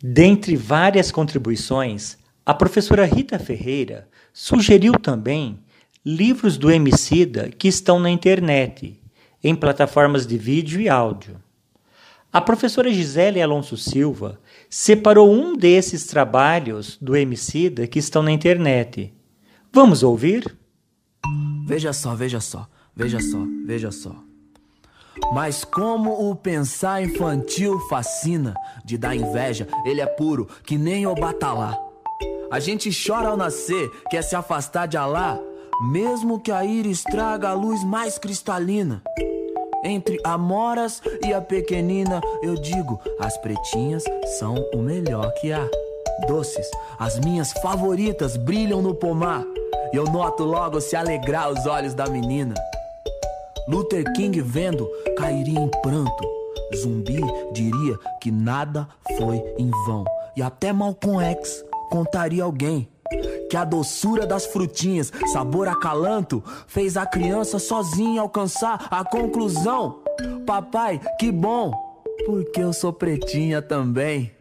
Dentre 0.03 0.57
várias 0.57 1.11
contribuições, 1.11 2.17
a 2.47 2.55
professora 2.55 3.05
Rita 3.05 3.39
Ferreira 3.39 4.09
sugeriu 4.33 4.93
também 4.95 5.59
livros 6.03 6.57
do 6.57 6.71
Emicida 6.71 7.51
que 7.51 7.69
estão 7.69 7.99
na 7.99 8.09
internet, 8.09 8.99
em 9.45 9.55
plataformas 9.55 10.27
de 10.27 10.39
vídeo 10.39 10.81
e 10.81 10.89
áudio. 10.89 11.46
A 12.37 12.41
professora 12.43 12.93
Gisele 12.93 13.41
Alonso 13.41 13.79
Silva 13.79 14.39
separou 14.69 15.33
um 15.33 15.57
desses 15.57 16.05
trabalhos 16.05 16.99
do 17.01 17.17
Emicida 17.17 17.87
que 17.87 17.99
estão 17.99 18.23
na 18.23 18.31
internet. 18.31 19.15
Vamos 19.73 20.03
ouvir? 20.03 20.55
Veja 21.67 21.95
só, 21.95 22.15
veja 22.15 22.39
só, 22.39 22.69
veja 22.95 23.21
só, 23.21 23.39
veja 23.65 23.91
só. 23.91 24.15
Mas 25.33 25.65
como 25.65 26.29
o 26.31 26.37
pensar 26.37 27.03
infantil 27.03 27.81
fascina, 27.89 28.53
de 28.85 28.99
dar 28.99 29.17
inveja, 29.17 29.67
ele 29.87 30.03
é 30.03 30.07
puro, 30.07 30.47
que 30.63 30.77
nem 30.77 31.07
o 31.07 31.15
batalá. 31.15 31.75
A 32.51 32.61
gente 32.61 32.91
chora 32.91 33.29
ao 33.29 33.37
nascer, 33.39 33.91
quer 34.11 34.21
se 34.21 34.37
afastar 34.37 34.85
de 34.85 34.99
Alá, 34.99 35.41
mesmo 35.91 36.39
que 36.39 36.53
a 36.53 36.67
íris 36.67 37.03
traga 37.03 37.49
a 37.49 37.55
luz 37.55 37.83
mais 37.83 38.19
cristalina. 38.19 39.03
Entre 39.87 40.19
Amoras 40.25 41.01
e 41.25 41.33
a 41.33 41.41
pequenina, 41.41 42.21
eu 42.43 42.57
digo: 42.57 43.01
as 43.21 43.39
pretinhas 43.39 44.03
são 44.37 44.57
o 44.75 44.79
melhor 44.79 45.33
que 45.35 45.53
há. 45.53 45.65
Doces, 46.27 46.69
as 46.99 47.21
minhas 47.21 47.53
favoritas 47.53 48.37
brilham 48.37 48.83
no 48.83 48.97
pomar. 48.97 49.45
E 49.93 49.97
eu 49.97 50.05
noto 50.07 50.43
logo 50.43 50.81
se 50.81 50.97
alegrar 50.97 51.51
os 51.51 51.67
olhos 51.67 51.95
da 51.95 52.09
menina. 52.09 52.55
Luther 53.69 54.13
King 54.15 54.41
vendo 54.41 54.91
cairia 55.17 55.61
em 55.61 55.69
pranto. 55.69 56.29
Zumbi 56.75 57.21
diria 57.53 57.97
que 58.21 58.33
nada 58.33 58.89
foi 59.17 59.37
em 59.57 59.71
vão. 59.87 60.05
E 60.37 60.43
até 60.43 60.73
Malcolm 60.73 61.23
X 61.23 61.65
contaria 61.91 62.43
alguém 62.43 62.89
que 63.49 63.57
a 63.57 63.65
doçura 63.65 64.27
das 64.27 64.47
frutinhas, 64.47 65.13
sabor 65.33 65.69
acalanto, 65.69 66.43
fez 66.67 66.97
a 66.97 67.07
criança 67.07 67.59
sozinha 67.59 68.21
alcançar 68.21 68.89
a 68.91 69.05
conclusão. 69.05 70.03
Papai, 70.47 71.01
que 71.19 71.31
bom, 71.31 71.73
porque 72.25 72.61
eu 72.61 72.73
sou 72.73 72.93
pretinha 72.93 73.61
também. 73.61 74.33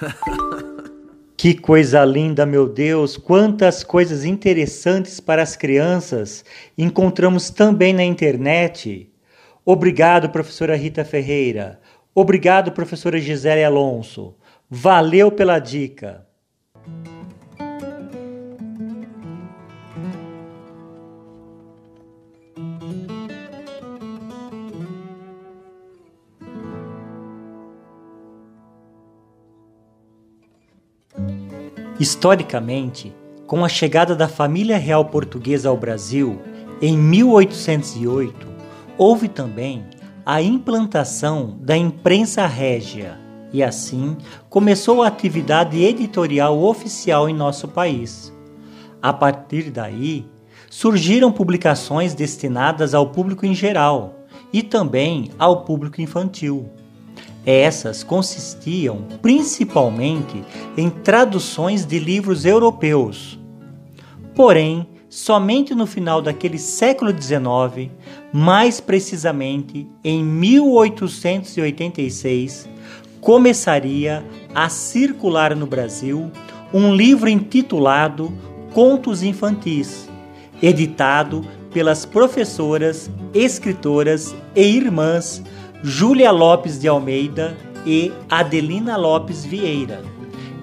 que 1.36 1.54
coisa 1.54 2.04
linda, 2.04 2.46
meu 2.46 2.68
Deus! 2.68 3.16
Quantas 3.16 3.82
coisas 3.82 4.24
interessantes 4.24 5.20
para 5.20 5.42
as 5.42 5.56
crianças 5.56 6.44
encontramos 6.76 7.50
também 7.50 7.92
na 7.92 8.04
internet. 8.04 9.10
Obrigado, 9.64 10.28
professora 10.28 10.76
Rita 10.76 11.04
Ferreira. 11.04 11.80
Obrigado, 12.14 12.72
professora 12.72 13.18
Gisele 13.18 13.64
Alonso. 13.64 14.34
Valeu 14.68 15.30
pela 15.30 15.58
dica. 15.58 16.26
Historicamente, 32.02 33.14
com 33.46 33.64
a 33.64 33.68
chegada 33.68 34.16
da 34.16 34.26
família 34.26 34.76
real 34.76 35.04
portuguesa 35.04 35.68
ao 35.68 35.76
Brasil 35.76 36.42
em 36.80 36.98
1808, 36.98 38.44
houve 38.98 39.28
também 39.28 39.84
a 40.26 40.42
implantação 40.42 41.56
da 41.60 41.76
imprensa 41.76 42.44
régia 42.44 43.16
e 43.52 43.62
assim 43.62 44.16
começou 44.50 45.00
a 45.00 45.06
atividade 45.06 45.80
editorial 45.80 46.60
oficial 46.64 47.28
em 47.28 47.34
nosso 47.34 47.68
país. 47.68 48.32
A 49.00 49.12
partir 49.12 49.70
daí, 49.70 50.26
surgiram 50.68 51.30
publicações 51.30 52.14
destinadas 52.14 52.94
ao 52.94 53.10
público 53.10 53.46
em 53.46 53.54
geral 53.54 54.26
e 54.52 54.60
também 54.60 55.30
ao 55.38 55.62
público 55.62 56.00
infantil. 56.00 56.68
Essas 57.44 58.04
consistiam 58.04 59.04
principalmente 59.20 60.44
em 60.76 60.88
traduções 60.88 61.84
de 61.84 61.98
livros 61.98 62.44
europeus. 62.44 63.36
Porém, 64.34 64.86
somente 65.08 65.74
no 65.74 65.86
final 65.86 66.20
daquele 66.22 66.58
século 66.58 67.10
XIX, 67.10 67.90
mais 68.32 68.80
precisamente 68.80 69.88
em 70.04 70.22
1886, 70.24 72.68
começaria 73.20 74.24
a 74.54 74.68
circular 74.68 75.56
no 75.56 75.66
Brasil 75.66 76.30
um 76.72 76.94
livro 76.94 77.28
intitulado 77.28 78.32
Contos 78.72 79.20
Infantis, 79.22 80.08
editado 80.62 81.44
pelas 81.72 82.06
professoras, 82.06 83.10
escritoras 83.34 84.34
e 84.54 84.62
irmãs 84.62 85.42
Júlia 85.84 86.30
Lopes 86.30 86.78
de 86.78 86.86
Almeida 86.86 87.56
e 87.84 88.12
Adelina 88.30 88.96
Lopes 88.96 89.44
Vieira. 89.44 90.00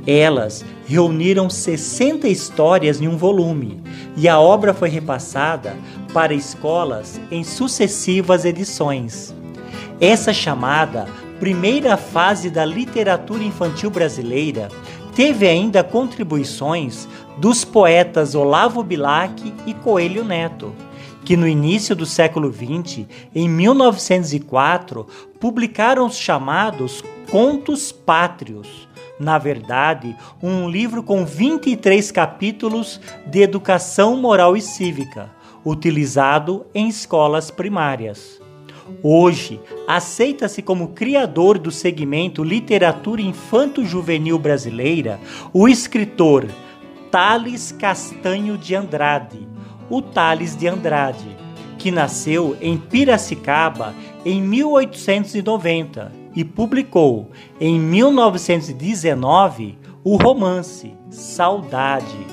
Elas 0.08 0.64
reuniram 0.88 1.50
60 1.50 2.26
histórias 2.30 3.02
em 3.02 3.08
um 3.10 3.18
volume 3.18 3.84
e 4.16 4.30
a 4.30 4.40
obra 4.40 4.74
foi 4.74 4.88
repassada 4.88 5.76
para 6.14 6.34
escolas 6.34 7.20
em 7.30 7.44
sucessivas 7.44 8.46
edições. 8.46 9.36
Essa 10.00 10.32
chamada 10.32 11.06
primeira 11.38 11.98
fase 11.98 12.50
da 12.50 12.64
literatura 12.64 13.44
infantil 13.44 13.90
brasileira 13.90 14.70
teve 15.14 15.46
ainda 15.50 15.84
contribuições 15.84 17.10
dos 17.38 17.66
poetas 17.66 18.36
Olavo 18.36 18.82
Bilac 18.82 19.54
e 19.66 19.74
Coelho 19.74 20.24
Neto, 20.24 20.74
que 21.30 21.38
no 21.38 21.48
início 21.48 21.96
do 21.96 22.08
século 22.08 22.52
XX, 22.52 23.06
em 23.36 23.48
1904, 23.48 25.06
publicaram 25.40 26.08
os 26.08 26.18
chamados 26.18 27.04
Contos 27.30 27.92
Pátrios. 27.92 28.90
Na 29.20 29.38
verdade, 29.38 30.18
um 30.42 30.68
livro 30.68 31.04
com 31.04 31.24
23 31.24 32.12
capítulos 32.12 33.00
de 33.28 33.44
educação 33.44 34.18
moral 34.18 34.58
e 34.58 34.62
cívica, 34.64 35.30
utilizado 35.64 36.66
em 36.74 36.88
escolas 36.88 37.52
primárias. 37.52 38.42
Hoje, 39.04 39.62
aceita-se 39.88 40.64
como 40.64 40.94
criador 40.94 41.60
do 41.60 41.70
segmento 41.70 42.44
literatura 42.44 43.22
infanto-juvenil 43.22 44.40
brasileira 44.40 45.20
o 45.54 45.68
escritor 45.68 46.48
Tales 47.12 47.72
Castanho 47.72 48.58
de 48.58 48.74
Andrade, 48.74 49.48
o 49.90 50.02
Tales 50.02 50.56
de 50.56 50.68
Andrade, 50.68 51.36
que 51.78 51.92
nasceu 51.92 52.58
em 52.62 52.78
Piracicaba 52.78 53.96
em 54.26 54.42
1890 54.42 56.12
e 56.36 56.44
publicou 56.44 57.32
em 57.60 57.80
1919 57.80 59.78
o 60.04 60.16
romance 60.16 60.94
Saudade, 61.10 62.28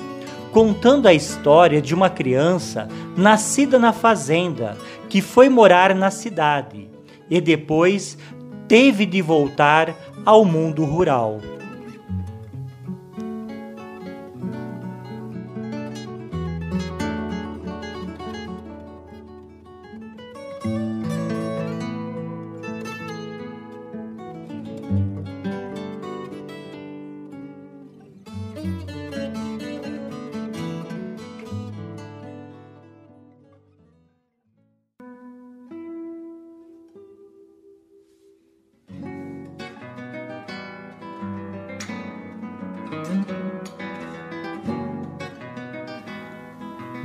contando 0.51 1.07
a 1.07 1.13
história 1.13 1.81
de 1.81 1.93
uma 1.95 2.09
criança 2.09 2.87
nascida 3.15 3.79
na 3.79 3.91
fazenda 3.91 4.77
que 5.09 5.21
foi 5.21 5.49
morar 5.49 5.95
na 5.95 6.11
cidade 6.11 6.89
e 7.29 7.41
depois 7.41 8.17
teve 8.67 9.05
de 9.05 9.21
voltar 9.21 9.95
ao 10.25 10.43
mundo 10.45 10.83
rural. 10.83 11.39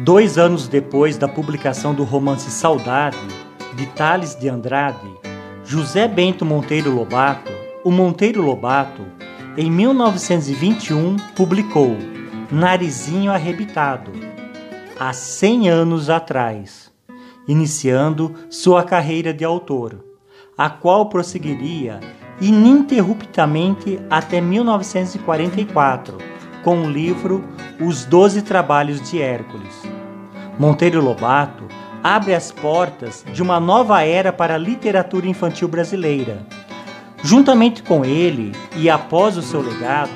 Dois 0.04 0.36
anos 0.36 0.66
depois 0.66 1.16
da 1.16 1.28
publicação 1.28 1.94
do 1.94 2.02
romance 2.02 2.50
Saudade, 2.50 3.16
de 3.76 3.86
Tales 3.86 4.34
de 4.34 4.48
Andrade, 4.48 5.08
José 5.64 6.08
Bento 6.08 6.44
Monteiro 6.44 6.92
Lobato, 6.92 7.52
o 7.84 7.90
Monteiro 7.92 8.42
Lobato, 8.42 9.02
em 9.56 9.70
1921 9.70 11.18
publicou 11.36 11.96
Narizinho 12.50 13.30
Arrebitado, 13.30 14.10
há 14.98 15.12
100 15.12 15.70
anos 15.70 16.10
atrás, 16.10 16.90
iniciando 17.46 18.34
sua 18.50 18.82
carreira 18.82 19.32
de 19.32 19.44
autor, 19.44 20.04
a 20.58 20.68
qual 20.68 21.08
prosseguiria 21.08 22.00
ininterruptamente 22.40 24.00
até 24.10 24.40
1944, 24.40 26.18
com 26.64 26.82
o 26.82 26.90
livro 26.90 27.44
Os 27.80 28.04
Doze 28.04 28.42
Trabalhos 28.42 29.00
de 29.08 29.22
Hércules. 29.22 29.91
Monteiro 30.62 31.02
Lobato 31.02 31.64
abre 32.04 32.32
as 32.32 32.52
portas 32.52 33.24
de 33.32 33.42
uma 33.42 33.58
nova 33.58 34.04
era 34.04 34.32
para 34.32 34.54
a 34.54 34.58
literatura 34.58 35.26
infantil 35.26 35.66
brasileira. 35.66 36.46
Juntamente 37.20 37.82
com 37.82 38.04
ele 38.04 38.52
e 38.76 38.88
após 38.88 39.36
o 39.36 39.42
seu 39.42 39.60
legado, 39.60 40.12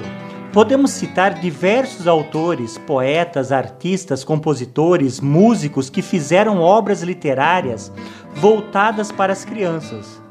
podemos 0.53 0.93
citar 0.93 1.35
diversos 1.35 2.07
autores, 2.07 2.79
poetas, 2.79 3.51
artistas, 3.51 4.23
compositores, 4.23 5.19
músicos 5.19 5.91
que 5.91 6.01
fizeram 6.01 6.61
obras 6.61 7.03
literárias 7.03 7.93
voltadas 8.37 9.11
para 9.11 9.33
as 9.33 9.45
crianças, 9.45 10.23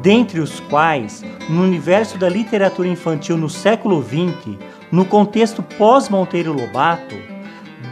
dentre 0.00 0.40
os 0.40 0.60
quais, 0.60 1.22
no 1.50 1.62
universo 1.62 2.16
da 2.16 2.30
literatura 2.30 2.88
infantil 2.88 3.36
no 3.36 3.50
século 3.50 4.02
XX, 4.02 4.56
no 4.90 5.04
contexto 5.04 5.62
pós-Monteiro 5.62 6.54
Lobato, 6.54 7.37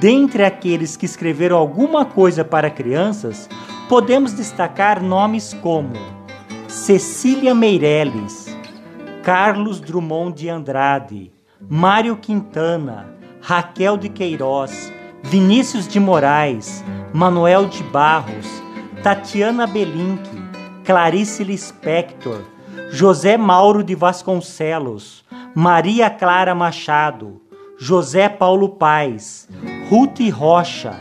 Dentre 0.01 0.45
aqueles 0.45 0.95
que 0.95 1.07
escreveram 1.07 1.57
alguma 1.57 2.05
coisa 2.05 2.45
para 2.45 2.69
crianças, 2.69 3.49
podemos 3.89 4.33
destacar 4.33 5.03
nomes 5.03 5.55
como 5.55 5.95
Cecília 6.69 7.55
Meirelles, 7.55 8.55
Carlos 9.23 9.81
Drummond 9.81 10.35
de 10.35 10.51
Andrade, 10.51 11.33
Mário 11.69 12.17
Quintana, 12.17 13.07
Raquel 13.41 13.97
de 13.97 14.11
Queiroz, 14.11 14.93
Vinícius 15.23 15.89
de 15.89 15.99
Moraes, 15.99 16.85
Manuel 17.15 17.67
de 17.67 17.83
Barros, 17.85 18.47
Tatiana 19.03 19.67
Belink, 19.67 20.23
Clarice 20.85 21.43
Lispector, 21.43 22.43
José 22.93 23.39
Mauro 23.39 23.83
de 23.83 23.95
Vasconcelos, 23.95 25.25
Maria 25.55 26.11
Clara 26.11 26.55
Machado, 26.55 27.41
José 27.81 28.29
Paulo 28.29 28.69
Paz, 28.69 29.49
Ruth 29.89 30.19
Rocha, 30.33 30.97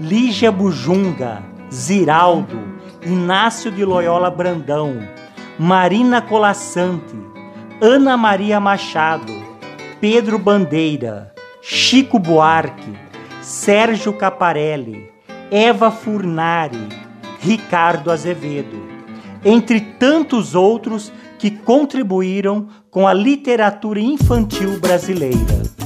Lígia 0.00 0.50
Bujunga, 0.50 1.42
Ziraldo, 1.70 2.58
Inácio 3.04 3.70
de 3.70 3.84
Loyola 3.84 4.30
Brandão, 4.30 5.06
Marina 5.58 6.22
Colassante, 6.22 7.14
Ana 7.78 8.16
Maria 8.16 8.58
Machado, 8.58 9.30
Pedro 10.00 10.38
Bandeira, 10.38 11.34
Chico 11.60 12.18
Buarque, 12.18 12.98
Sérgio 13.42 14.14
Caparelli, 14.14 15.10
Eva 15.50 15.90
Furnari, 15.90 16.88
Ricardo 17.38 18.10
Azevedo, 18.10 18.80
entre 19.44 19.78
tantos 19.78 20.54
outros 20.54 21.12
que 21.38 21.50
contribuíram 21.50 22.66
com 22.90 23.06
a 23.06 23.12
literatura 23.12 24.00
infantil 24.00 24.80
brasileira. 24.80 25.81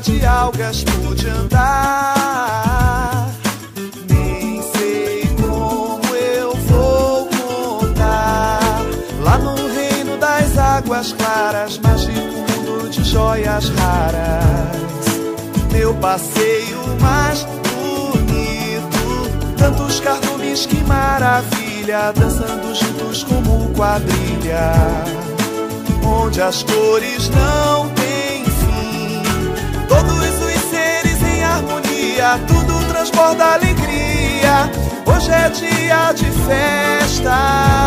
De 0.00 0.24
algas 0.24 0.82
pude 0.84 1.28
andar. 1.28 3.28
Nem 4.08 4.62
sei 4.72 5.28
como 5.36 6.16
eu 6.16 6.54
vou 6.54 7.26
contar. 7.26 8.60
Lá 9.22 9.38
no 9.38 9.54
reino 9.74 10.16
das 10.16 10.56
águas 10.56 11.12
claras, 11.12 11.78
mágico 11.78 12.18
mundo 12.18 12.88
de 12.90 13.04
joias 13.04 13.68
raras. 13.70 15.04
Meu 15.72 15.92
passeio 15.94 16.78
mais 17.00 17.44
bonito. 17.44 17.68
Tantos 19.58 20.00
cardumes, 20.00 20.64
que 20.64 20.82
maravilha. 20.84 22.12
Dançando 22.12 22.74
juntos 22.74 23.24
como 23.24 23.68
quadrilha. 23.74 24.72
Onde 26.02 26.40
as 26.40 26.62
cores 26.62 27.28
não 27.28 27.99
harmonia. 32.20 32.38
Tudo 32.46 32.84
transborda 32.88 33.54
alegria. 33.54 34.70
Hoje 35.06 35.30
é 35.30 35.48
dia 35.48 36.12
de 36.12 36.26
festa. 36.46 37.79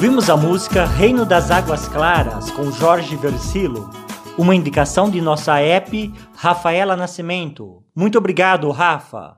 Ouvimos 0.00 0.30
a 0.30 0.36
música 0.36 0.86
Reino 0.86 1.26
das 1.26 1.50
Águas 1.50 1.86
Claras 1.86 2.50
com 2.52 2.72
Jorge 2.72 3.14
Versilo, 3.16 3.90
uma 4.38 4.54
indicação 4.54 5.10
de 5.10 5.20
nossa 5.20 5.60
app 5.60 6.10
Rafaela 6.34 6.96
Nascimento. 6.96 7.84
Muito 7.94 8.16
obrigado, 8.16 8.70
Rafa. 8.70 9.36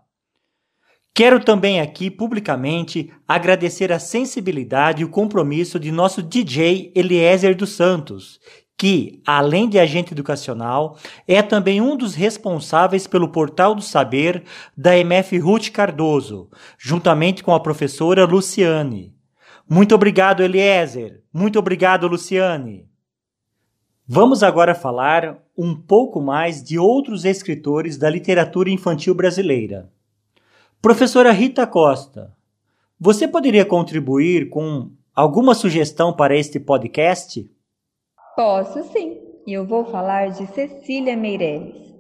Quero 1.13 1.41
também 1.41 1.81
aqui 1.81 2.09
publicamente 2.09 3.13
agradecer 3.27 3.91
a 3.91 3.99
sensibilidade 3.99 5.03
e 5.03 5.05
o 5.05 5.09
compromisso 5.09 5.81
de 5.81 5.91
nosso 5.91 6.23
DJ 6.23 6.93
Eliezer 6.95 7.57
dos 7.57 7.71
Santos, 7.71 8.39
que, 8.79 9.21
além 9.27 9.69
de 9.69 9.81
agente 9.81 10.13
educacional, 10.13 10.97
é 11.27 11.43
também 11.43 11.81
um 11.81 11.97
dos 11.97 12.15
responsáveis 12.15 13.09
pelo 13.09 13.33
Portal 13.33 13.75
do 13.75 13.83
Saber 13.83 14.45
da 14.77 14.97
MF 14.97 15.37
Ruth 15.39 15.71
Cardoso, 15.71 16.49
juntamente 16.79 17.43
com 17.43 17.53
a 17.53 17.59
professora 17.59 18.25
Luciane. 18.25 19.22
Muito 19.69 19.95
obrigado, 19.95 20.43
Eliezer. 20.43 21.23
Muito 21.33 21.59
obrigado, 21.59 22.07
Luciane. 22.07 22.87
Vamos 24.07 24.43
agora 24.43 24.75
falar 24.75 25.39
um 25.57 25.75
pouco 25.75 26.21
mais 26.21 26.63
de 26.63 26.79
outros 26.79 27.25
escritores 27.25 27.97
da 27.97 28.11
literatura 28.11 28.69
infantil 28.69 29.15
brasileira. 29.15 29.91
Professora 30.81 31.31
Rita 31.31 31.67
Costa, 31.67 32.35
você 32.99 33.29
poderia 33.29 33.65
contribuir 33.65 34.51
com 34.51 34.91
alguma 35.15 35.55
sugestão 35.55 36.13
para 36.13 36.37
este 36.37 36.59
podcast? 36.59 37.49
Posso 38.35 38.83
sim, 38.93 39.19
e 39.47 39.53
eu 39.53 39.65
vou 39.65 39.85
falar 39.85 40.31
de 40.31 40.47
Cecília 40.49 41.17
Meirelles. 41.17 41.95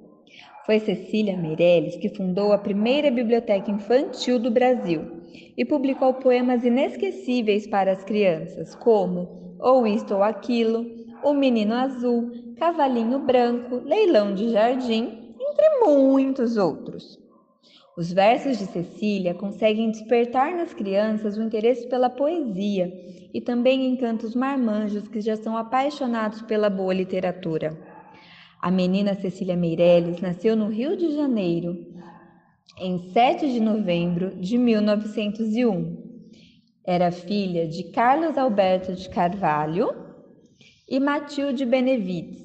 Foi 0.66 0.80
Cecília 0.80 1.36
Meirelles 1.36 1.96
que 1.96 2.14
fundou 2.14 2.52
a 2.52 2.58
primeira 2.58 3.10
biblioteca 3.10 3.70
infantil 3.70 4.38
do 4.38 4.50
Brasil 4.50 5.21
e 5.56 5.64
publicou 5.64 6.14
poemas 6.14 6.64
inesquecíveis 6.64 7.66
para 7.66 7.92
as 7.92 8.04
crianças, 8.04 8.74
como 8.74 9.56
Ou 9.58 9.86
Isto 9.86 10.14
ou 10.14 10.22
Aquilo, 10.22 10.86
O 11.22 11.32
Menino 11.32 11.74
Azul, 11.74 12.30
Cavalinho 12.58 13.18
Branco, 13.20 13.76
Leilão 13.84 14.34
de 14.34 14.50
Jardim, 14.50 15.34
entre 15.40 15.80
muitos 15.84 16.56
outros. 16.56 17.20
Os 17.96 18.10
versos 18.10 18.58
de 18.58 18.64
Cecília 18.64 19.34
conseguem 19.34 19.90
despertar 19.90 20.54
nas 20.56 20.72
crianças 20.72 21.36
o 21.36 21.42
interesse 21.42 21.86
pela 21.88 22.08
poesia 22.08 22.90
e 23.34 23.40
também 23.40 23.86
encantos 23.86 24.34
marmanjos 24.34 25.06
que 25.08 25.20
já 25.20 25.36
são 25.36 25.56
apaixonados 25.56 26.40
pela 26.42 26.70
boa 26.70 26.94
literatura. 26.94 27.78
A 28.62 28.70
menina 28.70 29.14
Cecília 29.14 29.56
Meirelles 29.56 30.20
nasceu 30.20 30.56
no 30.56 30.68
Rio 30.68 30.96
de 30.96 31.14
Janeiro 31.14 31.84
em 32.78 33.10
7 33.12 33.52
de 33.52 33.60
novembro 33.60 34.36
de 34.36 34.56
1901. 34.56 35.96
Era 36.84 37.12
filha 37.12 37.68
de 37.68 37.84
Carlos 37.84 38.36
Alberto 38.36 38.94
de 38.94 39.08
Carvalho 39.08 39.94
e 40.88 40.98
Matilde 40.98 41.64
Benevides. 41.64 42.40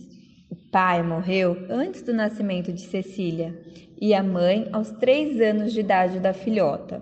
O 0.49 0.55
pai 0.71 1.01
morreu 1.01 1.65
antes 1.69 2.01
do 2.03 2.13
nascimento 2.13 2.71
de 2.71 2.81
Cecília 2.81 3.59
e 3.99 4.13
a 4.13 4.21
mãe 4.21 4.67
aos 4.71 4.91
três 4.91 5.41
anos 5.41 5.73
de 5.73 5.79
idade 5.79 6.19
da 6.19 6.33
filhota. 6.33 7.01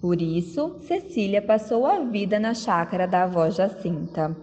Por 0.00 0.20
isso, 0.20 0.78
Cecília 0.80 1.40
passou 1.40 1.86
a 1.86 2.00
vida 2.00 2.38
na 2.38 2.54
chácara 2.54 3.06
da 3.06 3.24
avó 3.24 3.48
Jacinta. 3.50 4.36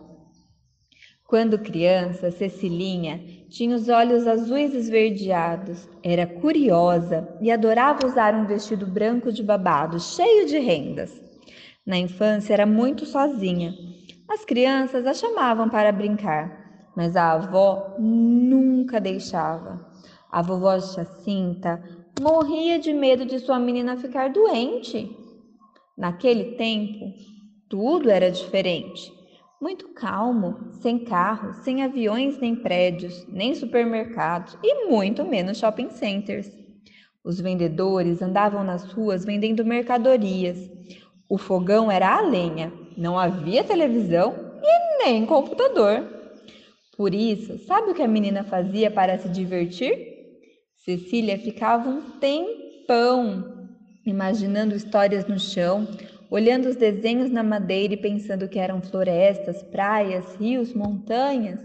Quando 1.28 1.60
criança, 1.60 2.32
Cecilinha 2.32 3.20
tinha 3.50 3.76
os 3.76 3.88
olhos 3.90 4.28
azuis 4.28 4.74
esverdeados, 4.74 5.88
era 6.04 6.26
curiosa 6.26 7.28
e 7.42 7.50
adorava 7.50 8.06
usar 8.06 8.36
um 8.36 8.46
vestido 8.46 8.86
branco 8.86 9.32
de 9.32 9.42
babado, 9.42 10.00
cheio 10.00 10.46
de 10.46 10.58
rendas. 10.60 11.22
Na 11.86 11.98
infância 11.98 12.54
era 12.54 12.66
muito 12.66 13.06
sozinha. 13.06 13.74
As 14.28 14.44
crianças 14.44 15.06
a 15.06 15.14
chamavam 15.14 15.70
para 15.70 15.92
brincar, 15.92 16.92
mas 16.96 17.16
a 17.16 17.32
avó 17.34 17.96
nunca 17.98 19.00
deixava. 19.00 19.86
A 20.30 20.42
vovó 20.42 20.78
Jacinta 20.78 21.82
morria 22.20 22.78
de 22.78 22.92
medo 22.92 23.26
de 23.26 23.40
sua 23.40 23.58
menina 23.58 23.96
ficar 23.96 24.30
doente. 24.30 25.10
Naquele 25.98 26.56
tempo, 26.56 27.14
tudo 27.70 28.10
era 28.10 28.30
diferente. 28.30 29.17
Muito 29.60 29.88
calmo, 29.96 30.72
sem 30.82 31.00
carros, 31.00 31.58
sem 31.58 31.82
aviões 31.82 32.40
nem 32.40 32.56
prédios, 32.56 33.26
nem 33.28 33.56
supermercados 33.56 34.56
e 34.62 34.88
muito 34.88 35.26
menos 35.26 35.58
shopping 35.58 35.90
centers. 35.90 36.48
Os 37.24 37.42
vendedores 37.42 38.22
andavam 38.22 38.64
nas 38.64 38.84
ruas 38.94 39.26
vendendo 39.26 39.66
mercadorias. 39.66 40.60
O 41.28 41.40
fogão 41.40 41.92
era 41.92 42.18
a 42.18 42.22
lenha, 42.22 42.72
não 42.96 43.18
havia 43.18 43.64
televisão 43.64 44.36
e 44.62 45.04
nem 45.04 45.26
computador. 45.26 46.06
Por 46.96 47.14
isso, 47.16 47.58
sabe 47.66 47.92
o 47.92 47.96
que 47.96 48.04
a 48.04 48.08
menina 48.08 48.44
fazia 48.44 48.92
para 48.92 49.18
se 49.18 49.28
divertir? 49.28 49.92
Cecília 50.86 51.38
ficava 51.38 51.90
um 51.90 52.20
tempão 52.20 53.44
imaginando 54.06 54.76
histórias 54.76 55.26
no 55.26 55.40
chão, 55.40 55.86
olhando 56.30 56.68
os 56.68 56.76
desenhos 56.76 57.32
na 57.32 57.44
madeira 57.44 57.94
e 57.94 57.98
pensando 57.98 58.48
que 58.48 58.60
eram 58.60 58.82
florestas, 58.82 59.64
praias, 59.64 60.36
rios, 60.36 60.74
montanhas. 60.74 61.60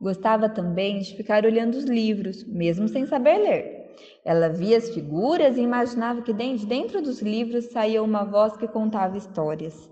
Gostava 0.00 0.48
também 0.48 0.98
de 1.00 1.16
ficar 1.16 1.44
olhando 1.44 1.74
os 1.74 1.84
livros, 1.84 2.44
mesmo 2.44 2.88
sem 2.88 3.06
saber 3.06 3.38
ler. 3.38 3.80
Ela 4.24 4.48
via 4.48 4.78
as 4.78 4.90
figuras 4.94 5.56
e 5.56 5.60
imaginava 5.60 6.22
que 6.22 6.32
de 6.32 6.66
dentro 6.66 7.02
dos 7.02 7.20
livros 7.20 7.66
saía 7.66 8.02
uma 8.02 8.24
voz 8.24 8.56
que 8.56 8.68
contava 8.68 9.18
histórias. 9.18 9.90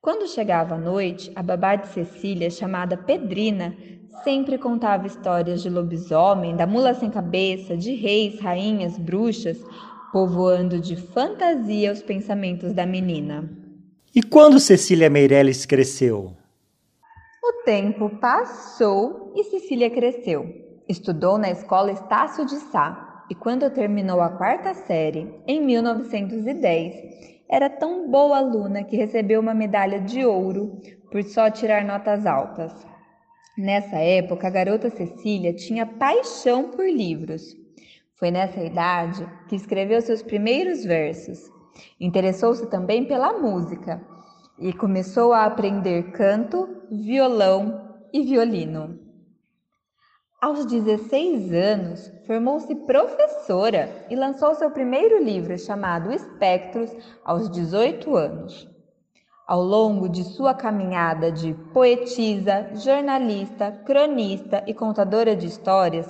Quando 0.00 0.28
chegava 0.28 0.74
a 0.74 0.78
noite, 0.78 1.32
a 1.34 1.42
babá 1.42 1.76
de 1.76 1.88
Cecília, 1.88 2.50
chamada 2.50 2.96
Pedrina, 2.96 3.74
sempre 4.22 4.58
contava 4.58 5.06
histórias 5.06 5.62
de 5.62 5.70
lobisomem, 5.70 6.54
da 6.54 6.66
mula 6.66 6.94
sem 6.94 7.10
cabeça, 7.10 7.76
de 7.76 7.94
reis, 7.94 8.38
rainhas, 8.38 8.98
bruxas, 8.98 9.58
povoando 10.14 10.78
de 10.78 10.94
fantasia 10.94 11.90
os 11.90 12.00
pensamentos 12.00 12.72
da 12.72 12.86
menina. 12.86 13.50
E 14.14 14.22
quando 14.22 14.60
Cecília 14.60 15.10
Meirelles 15.10 15.66
cresceu? 15.66 16.36
O 17.42 17.64
tempo 17.64 18.08
passou 18.20 19.32
e 19.34 19.42
Cecília 19.42 19.90
cresceu. 19.90 20.46
Estudou 20.88 21.36
na 21.36 21.50
escola 21.50 21.90
Estácio 21.90 22.46
de 22.46 22.54
Sá 22.54 23.24
e 23.28 23.34
quando 23.34 23.68
terminou 23.70 24.20
a 24.20 24.28
quarta 24.28 24.72
série, 24.72 25.34
em 25.48 25.60
1910, 25.60 26.94
era 27.50 27.68
tão 27.68 28.08
boa 28.08 28.38
aluna 28.38 28.84
que 28.84 28.96
recebeu 28.96 29.40
uma 29.40 29.52
medalha 29.52 29.98
de 29.98 30.24
ouro 30.24 30.78
por 31.10 31.24
só 31.24 31.50
tirar 31.50 31.84
notas 31.84 32.24
altas. 32.24 32.72
Nessa 33.58 33.96
época, 33.96 34.46
a 34.46 34.50
garota 34.50 34.90
Cecília 34.90 35.52
tinha 35.52 35.84
paixão 35.84 36.70
por 36.70 36.88
livros. 36.88 37.63
Foi 38.14 38.30
nessa 38.30 38.60
idade 38.60 39.28
que 39.48 39.56
escreveu 39.56 40.00
seus 40.00 40.22
primeiros 40.22 40.84
versos. 40.84 41.50
Interessou-se 42.00 42.66
também 42.70 43.04
pela 43.04 43.32
música 43.32 44.00
e 44.58 44.72
começou 44.72 45.32
a 45.32 45.44
aprender 45.44 46.12
canto, 46.12 46.68
violão 46.90 47.96
e 48.12 48.22
violino. 48.22 49.00
Aos 50.40 50.66
16 50.66 51.52
anos, 51.52 52.12
formou-se 52.26 52.72
professora 52.86 54.06
e 54.10 54.14
lançou 54.14 54.54
seu 54.54 54.70
primeiro 54.70 55.22
livro 55.22 55.58
chamado 55.58 56.12
Espectros 56.12 56.94
aos 57.24 57.50
18 57.50 58.14
anos. 58.14 58.68
Ao 59.46 59.62
longo 59.62 60.08
de 60.08 60.22
sua 60.22 60.54
caminhada 60.54 61.32
de 61.32 61.54
poetisa, 61.72 62.70
jornalista, 62.74 63.72
cronista 63.84 64.62
e 64.66 64.72
contadora 64.72 65.34
de 65.34 65.46
histórias, 65.46 66.06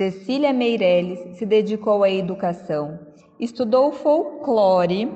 Cecília 0.00 0.50
Meirelles 0.50 1.36
se 1.36 1.44
dedicou 1.44 2.02
à 2.02 2.08
educação, 2.08 2.98
estudou 3.38 3.92
folclore, 3.92 5.12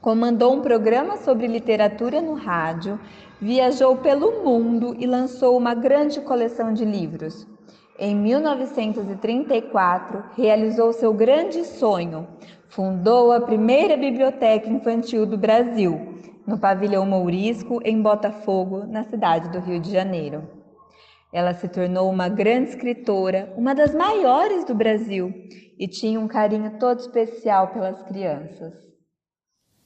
comandou 0.00 0.54
um 0.54 0.60
programa 0.60 1.18
sobre 1.18 1.46
literatura 1.46 2.20
no 2.20 2.34
rádio, 2.34 2.98
viajou 3.40 3.94
pelo 3.98 4.42
mundo 4.42 4.96
e 4.98 5.06
lançou 5.06 5.56
uma 5.56 5.72
grande 5.72 6.20
coleção 6.20 6.74
de 6.74 6.84
livros. 6.84 7.46
Em 7.96 8.16
1934, 8.16 10.24
realizou 10.36 10.92
seu 10.92 11.14
grande 11.14 11.64
sonho, 11.64 12.26
fundou 12.68 13.30
a 13.30 13.40
primeira 13.40 13.96
biblioteca 13.96 14.68
infantil 14.68 15.26
do 15.26 15.38
Brasil 15.38 16.16
no 16.44 16.58
pavilhão 16.58 17.06
Mourisco, 17.06 17.80
em 17.84 18.02
Botafogo, 18.02 18.84
na 18.84 19.04
cidade 19.04 19.48
do 19.50 19.60
Rio 19.60 19.78
de 19.78 19.92
Janeiro. 19.92 20.57
Ela 21.32 21.54
se 21.54 21.68
tornou 21.68 22.10
uma 22.10 22.28
grande 22.28 22.70
escritora, 22.70 23.52
uma 23.56 23.74
das 23.74 23.94
maiores 23.94 24.64
do 24.64 24.74
Brasil, 24.74 25.32
e 25.78 25.86
tinha 25.86 26.18
um 26.18 26.26
carinho 26.26 26.78
todo 26.78 27.00
especial 27.00 27.68
pelas 27.68 28.02
crianças. 28.02 28.72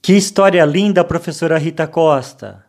Que 0.01 0.15
história 0.15 0.65
linda, 0.65 1.05
professora 1.05 1.59
Rita 1.59 1.87
Costa! 1.87 2.65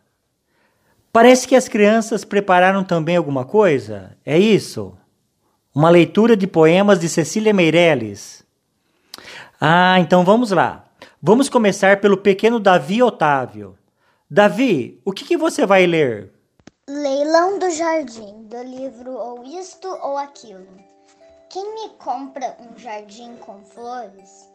Parece 1.12 1.46
que 1.46 1.54
as 1.54 1.68
crianças 1.68 2.24
prepararam 2.24 2.82
também 2.82 3.16
alguma 3.16 3.44
coisa, 3.44 4.16
é 4.26 4.36
isso? 4.36 4.98
Uma 5.72 5.88
leitura 5.88 6.36
de 6.36 6.46
poemas 6.46 6.98
de 6.98 7.08
Cecília 7.08 7.54
Meirelles. 7.54 8.44
Ah, 9.60 9.98
então 10.00 10.24
vamos 10.24 10.50
lá. 10.50 10.84
Vamos 11.22 11.48
começar 11.48 12.00
pelo 12.00 12.16
pequeno 12.16 12.58
Davi 12.58 13.02
Otávio. 13.02 13.78
Davi, 14.28 15.00
o 15.04 15.12
que, 15.12 15.24
que 15.24 15.36
você 15.36 15.64
vai 15.64 15.86
ler? 15.86 16.33
Leilão 16.86 17.58
do 17.58 17.70
Jardim, 17.70 18.42
do 18.44 18.62
livro 18.62 19.12
Ou 19.12 19.42
Isto 19.42 19.88
ou 19.88 20.18
Aquilo. 20.18 20.76
Quem 21.48 21.74
me 21.74 21.88
compra 21.96 22.54
um 22.60 22.76
jardim 22.76 23.36
com 23.36 23.64
flores, 23.64 24.50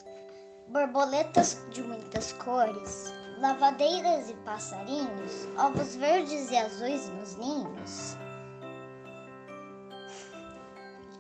borboletas 0.68 1.58
de 1.72 1.82
muitas 1.82 2.32
cores, 2.34 3.12
lavadeiras 3.40 4.30
e 4.30 4.36
passarinhos, 4.46 5.48
ovos 5.58 5.96
verdes 5.96 6.52
e 6.52 6.58
azuis 6.58 7.10
nos 7.10 7.36
ninhos? 7.38 8.16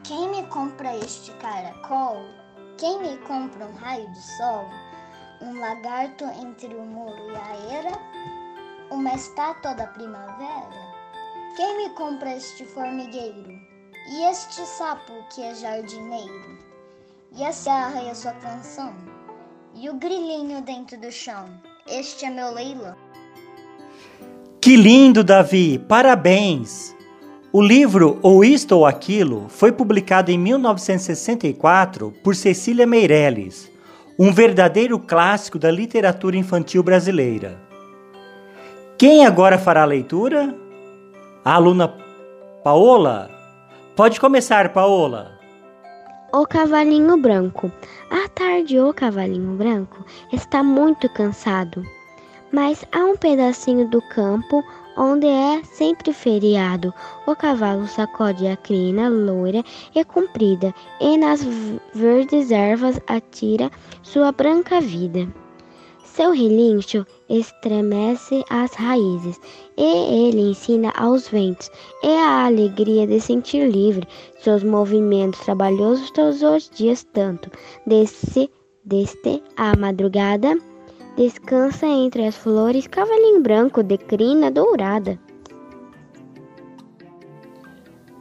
Quem 0.03 0.29
me 0.29 0.45
compra 0.45 0.95
este 0.95 1.31
caracol? 1.39 2.17
Quem 2.77 2.99
me 3.01 3.17
compra 3.25 3.65
um 3.65 3.73
raio 3.73 4.11
de 4.11 4.37
sol? 4.37 4.65
Um 5.41 5.59
lagarto 5.59 6.25
entre 6.25 6.75
o 6.75 6.83
muro 6.83 7.31
e 7.31 7.35
a 7.35 7.77
era? 7.77 8.09
uma 8.91 9.13
estátua 9.13 9.75
da 9.75 9.87
primavera? 9.87 10.88
Quem 11.59 11.75
me 11.75 11.89
compra 11.89 12.37
este 12.37 12.63
formigueiro? 12.63 13.51
E 14.13 14.31
este 14.31 14.65
sapo 14.65 15.11
que 15.29 15.43
é 15.43 15.53
jardineiro? 15.53 16.57
E 17.35 17.43
a 17.43 17.51
serra 17.51 18.01
e 18.01 18.09
a 18.09 18.15
sua 18.15 18.31
canção? 18.31 18.93
E 19.75 19.89
o 19.89 19.95
grilinho 19.95 20.61
dentro 20.61 20.97
do 20.97 21.11
chão? 21.11 21.49
Este 21.85 22.23
é 22.23 22.29
meu 22.29 22.53
leilão. 22.53 22.95
Que 24.61 24.77
lindo, 24.77 25.21
Davi! 25.21 25.77
Parabéns! 25.79 26.95
O 27.51 27.61
livro 27.61 28.19
Ou 28.21 28.41
Isto 28.41 28.77
ou 28.77 28.85
Aquilo 28.85 29.49
foi 29.49 29.73
publicado 29.73 30.31
em 30.31 30.37
1964 30.37 32.13
por 32.23 32.37
Cecília 32.37 32.87
Meirelles, 32.87 33.69
um 34.17 34.31
verdadeiro 34.31 34.97
clássico 34.97 35.59
da 35.59 35.69
literatura 35.69 36.37
infantil 36.37 36.81
brasileira. 36.81 37.59
Quem 38.97 39.25
agora 39.25 39.57
fará 39.59 39.81
a 39.81 39.85
leitura? 39.85 40.68
A 41.45 41.53
aluna 41.53 41.93
Paola? 42.65 43.29
Pode 43.95 44.19
começar, 44.19 44.73
Paola. 44.73 45.31
O 46.33 46.45
cavalinho 46.45 47.15
branco. 47.15 47.71
À 48.11 48.27
tarde, 48.27 48.77
o 48.77 48.93
cavalinho 48.93 49.55
branco 49.55 50.05
está 50.33 50.61
muito 50.61 51.07
cansado, 51.13 51.81
mas 52.51 52.83
há 52.91 52.99
um 52.99 53.15
pedacinho 53.15 53.87
do 53.87 54.01
campo 54.09 54.61
onde 54.97 55.27
é 55.27 55.63
sempre 55.63 56.11
feriado. 56.11 56.93
O 57.25 57.33
cavalo 57.33 57.87
sacode 57.87 58.45
a 58.45 58.57
crina 58.57 59.07
loira 59.07 59.63
e 59.95 60.03
comprida, 60.03 60.75
e 60.99 61.17
nas 61.17 61.41
verdes 61.95 62.51
ervas 62.51 62.99
atira 63.07 63.71
sua 64.03 64.33
branca 64.33 64.81
vida. 64.81 65.25
Seu 66.15 66.31
relincho 66.31 67.05
estremece 67.29 68.43
as 68.49 68.73
raízes, 68.73 69.39
e 69.77 70.27
ele 70.27 70.49
ensina 70.49 70.91
aos 70.97 71.29
ventos, 71.29 71.69
e 72.03 72.07
a 72.07 72.47
alegria 72.47 73.05
de 73.05 73.21
sentir 73.21 73.69
livre 73.69 74.07
seus 74.39 74.63
movimentos 74.63 75.39
trabalhosos 75.41 76.09
todos 76.11 76.41
os 76.41 76.69
dias 76.71 77.05
tanto. 77.13 77.49
Desse, 77.85 78.49
deste 78.83 79.41
a 79.55 79.77
madrugada, 79.77 80.57
descansa 81.15 81.85
entre 81.85 82.25
as 82.25 82.35
flores, 82.35 82.87
cavalinho 82.87 83.41
branco 83.41 83.83
de 83.83 83.97
crina 83.97 84.49
dourada. 84.49 85.17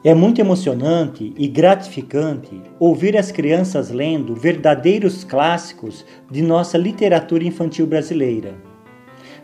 É 0.09 0.15
muito 0.15 0.41
emocionante 0.41 1.35
e 1.37 1.47
gratificante 1.47 2.63
ouvir 2.81 3.15
as 3.15 3.31
crianças 3.31 3.91
lendo 3.91 4.35
verdadeiros 4.35 5.23
clássicos 5.23 6.03
de 6.31 6.41
nossa 6.41 6.79
literatura 6.79 7.45
infantil 7.45 7.87
brasileira. 7.87 8.55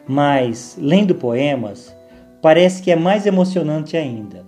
Mas, 0.09 0.75
lendo 0.81 1.15
poemas, 1.17 1.95
parece 2.41 2.83
que 2.83 2.91
é 2.91 2.97
mais 2.97 3.27
emocionante 3.27 3.95
ainda. 3.95 4.47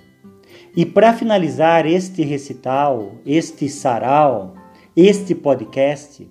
E 0.74 0.86
para 0.86 1.12
finalizar 1.12 1.84
este 1.84 2.22
recital, 2.22 3.12
este 3.26 3.68
sarau, 3.68 4.54
este 4.96 5.34
podcast, 5.34 6.26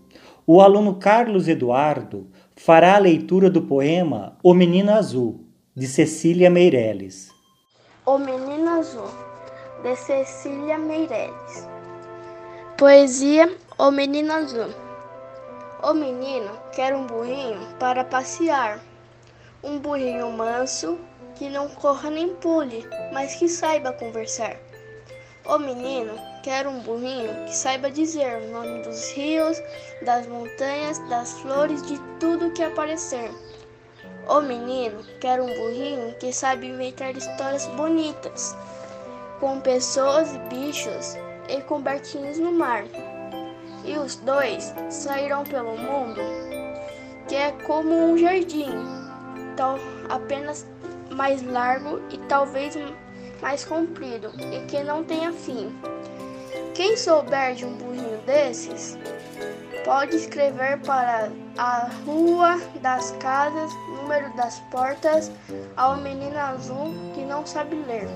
o 0.48 0.62
aluno 0.62 0.96
Carlos 0.96 1.48
Eduardo 1.48 2.26
fará 2.56 2.96
a 2.96 3.00
leitura 3.00 3.52
do 3.52 3.62
poema 3.62 4.36
O 4.42 4.52
Menino 4.52 4.92
Azul, 4.92 5.46
de 5.76 5.86
Cecília 5.86 6.50
Meirelles. 6.50 7.30
O 8.04 8.18
Menino 8.18 8.68
Azul 8.68 9.25
de 9.86 9.96
Cecília 9.96 10.80
Meireles. 10.80 11.68
Poesia 12.76 13.56
O 13.78 13.92
Menino 13.92 14.34
Azul. 14.34 14.74
O 15.84 15.94
menino 15.94 16.50
quer 16.74 16.96
um 16.96 17.06
burrinho 17.06 17.60
para 17.80 18.04
passear. 18.04 18.80
Um 19.64 19.78
burrinho 19.78 20.32
manso 20.32 20.98
que 21.36 21.52
não 21.52 21.68
corra 21.68 22.10
nem 22.10 22.34
pule, 22.38 22.84
mas 23.14 23.36
que 23.36 23.48
saiba 23.48 23.94
conversar. 23.94 24.58
O 25.46 25.60
menino 25.60 26.16
quer 26.42 26.66
um 26.66 26.80
burrinho 26.80 27.46
que 27.46 27.56
saiba 27.56 27.92
dizer 27.92 28.42
o 28.42 28.52
nome 28.54 28.82
dos 28.82 29.12
rios, 29.12 29.62
das 30.02 30.26
montanhas, 30.26 30.98
das 31.10 31.34
flores, 31.42 31.84
de 31.84 32.00
tudo 32.20 32.50
que 32.54 32.64
aparecer. 32.64 33.30
O 34.28 34.42
menino 34.42 35.04
quer 35.22 35.40
um 35.40 35.46
burrinho 35.46 36.16
que 36.16 36.34
saiba 36.34 36.66
inventar 36.66 37.16
histórias 37.16 37.68
bonitas 37.68 38.56
com 39.40 39.60
pessoas 39.60 40.34
e 40.34 40.40
bichos 40.50 41.16
e 41.50 41.62
com 41.62 41.82
barquinhos 41.82 42.38
no 42.38 42.52
mar. 42.52 42.84
E 43.84 43.98
os 43.98 44.16
dois 44.18 44.74
saíram 44.90 45.44
pelo 45.44 45.78
mundo, 45.78 46.22
que 47.28 47.36
é 47.36 47.52
como 47.66 47.94
um 47.94 48.18
jardim, 48.18 48.72
tal, 49.56 49.78
apenas 50.10 50.66
mais 51.12 51.44
largo 51.44 52.02
e 52.10 52.18
talvez 52.28 52.78
mais 53.42 53.64
comprido, 53.64 54.32
e 54.40 54.66
que 54.66 54.84
não 54.84 55.04
tenha 55.04 55.32
fim. 55.32 55.72
Quem 56.74 56.98
souber 56.98 57.54
de 57.54 57.66
um 57.66 57.74
burrinho 57.74 58.18
desses, 58.26 58.98
pode 59.86 60.16
escrever 60.16 60.80
para 60.80 61.32
a 61.58 61.88
rua 62.06 62.60
das 62.82 63.12
casas, 63.20 63.72
número 63.88 64.36
das 64.36 64.60
portas, 64.72 65.32
ao 65.78 65.98
menino 65.98 66.38
azul 66.38 66.94
que 67.14 67.22
não 67.22 67.46
sabe 67.46 67.76
ler. 67.88 68.10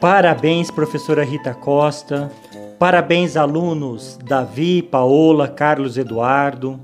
Parabéns, 0.00 0.70
professora 0.70 1.22
Rita 1.22 1.52
Costa. 1.52 2.32
Parabéns, 2.78 3.36
alunos 3.36 4.18
Davi, 4.24 4.80
Paola, 4.80 5.46
Carlos 5.46 5.98
Eduardo. 5.98 6.80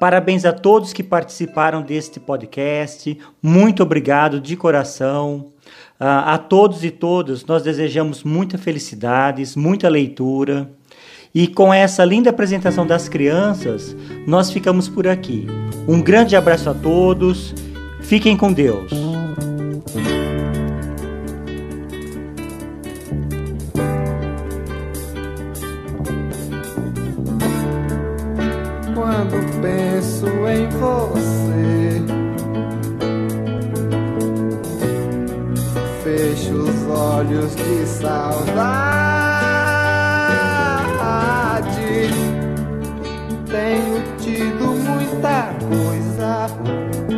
Parabéns 0.00 0.44
a 0.44 0.52
todos 0.52 0.92
que 0.92 1.04
participaram 1.04 1.82
deste 1.82 2.18
podcast. 2.18 3.16
Muito 3.40 3.80
obrigado 3.80 4.40
de 4.40 4.56
coração. 4.56 5.52
Uh, 6.00 6.26
a 6.26 6.38
todos 6.38 6.82
e 6.82 6.90
todas, 6.90 7.46
nós 7.46 7.62
desejamos 7.62 8.24
muita 8.24 8.58
felicidades, 8.58 9.54
muita 9.54 9.88
leitura. 9.88 10.68
E 11.32 11.46
com 11.46 11.72
essa 11.72 12.04
linda 12.04 12.30
apresentação 12.30 12.84
das 12.84 13.08
crianças, 13.08 13.94
nós 14.26 14.50
ficamos 14.50 14.88
por 14.88 15.06
aqui. 15.06 15.46
Um 15.86 16.02
grande 16.02 16.34
abraço 16.34 16.68
a 16.70 16.74
todos. 16.74 17.54
Fiquem 18.00 18.36
com 18.36 18.52
Deus. 18.52 19.07
Tido 44.18 44.72
muita 44.72 45.54
coisa. 45.68 47.17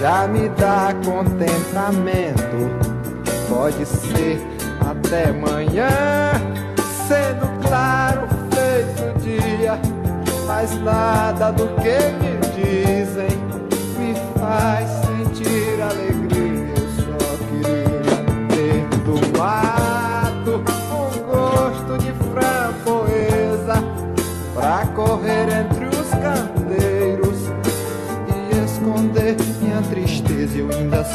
Já 0.00 0.26
me 0.26 0.48
dá 0.50 0.94
contentamento. 1.04 2.70
Pode 3.48 3.84
ser 3.84 4.40
até 4.88 5.28
amanhã, 5.28 5.90
sendo 7.06 7.68
claro 7.68 8.26
feito 8.50 9.18
dia, 9.20 9.78
mas 10.46 10.74
nada 10.80 11.52
do 11.52 11.68
que 11.76 11.98
me 12.18 12.38
dizem. 12.56 13.28
Me 13.98 14.14
faz 14.38 14.99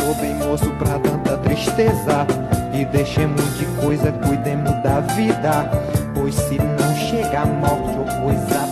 sou 0.06 0.14
bem 0.16 0.36
moço 0.36 0.70
pra 0.78 1.00
tanta 1.00 1.36
tristeza. 1.38 2.28
E 2.72 2.86
deixemos 2.86 3.58
de 3.58 3.66
coisa, 3.82 4.12
cuidemos 4.12 4.72
da 4.84 5.00
vida. 5.00 5.72
Pois 6.14 6.36
se 6.36 6.60
não 6.60 6.96
chega 6.96 7.42
a 7.42 7.46
morte 7.46 7.98
ou 7.98 8.06
coisa 8.22 8.65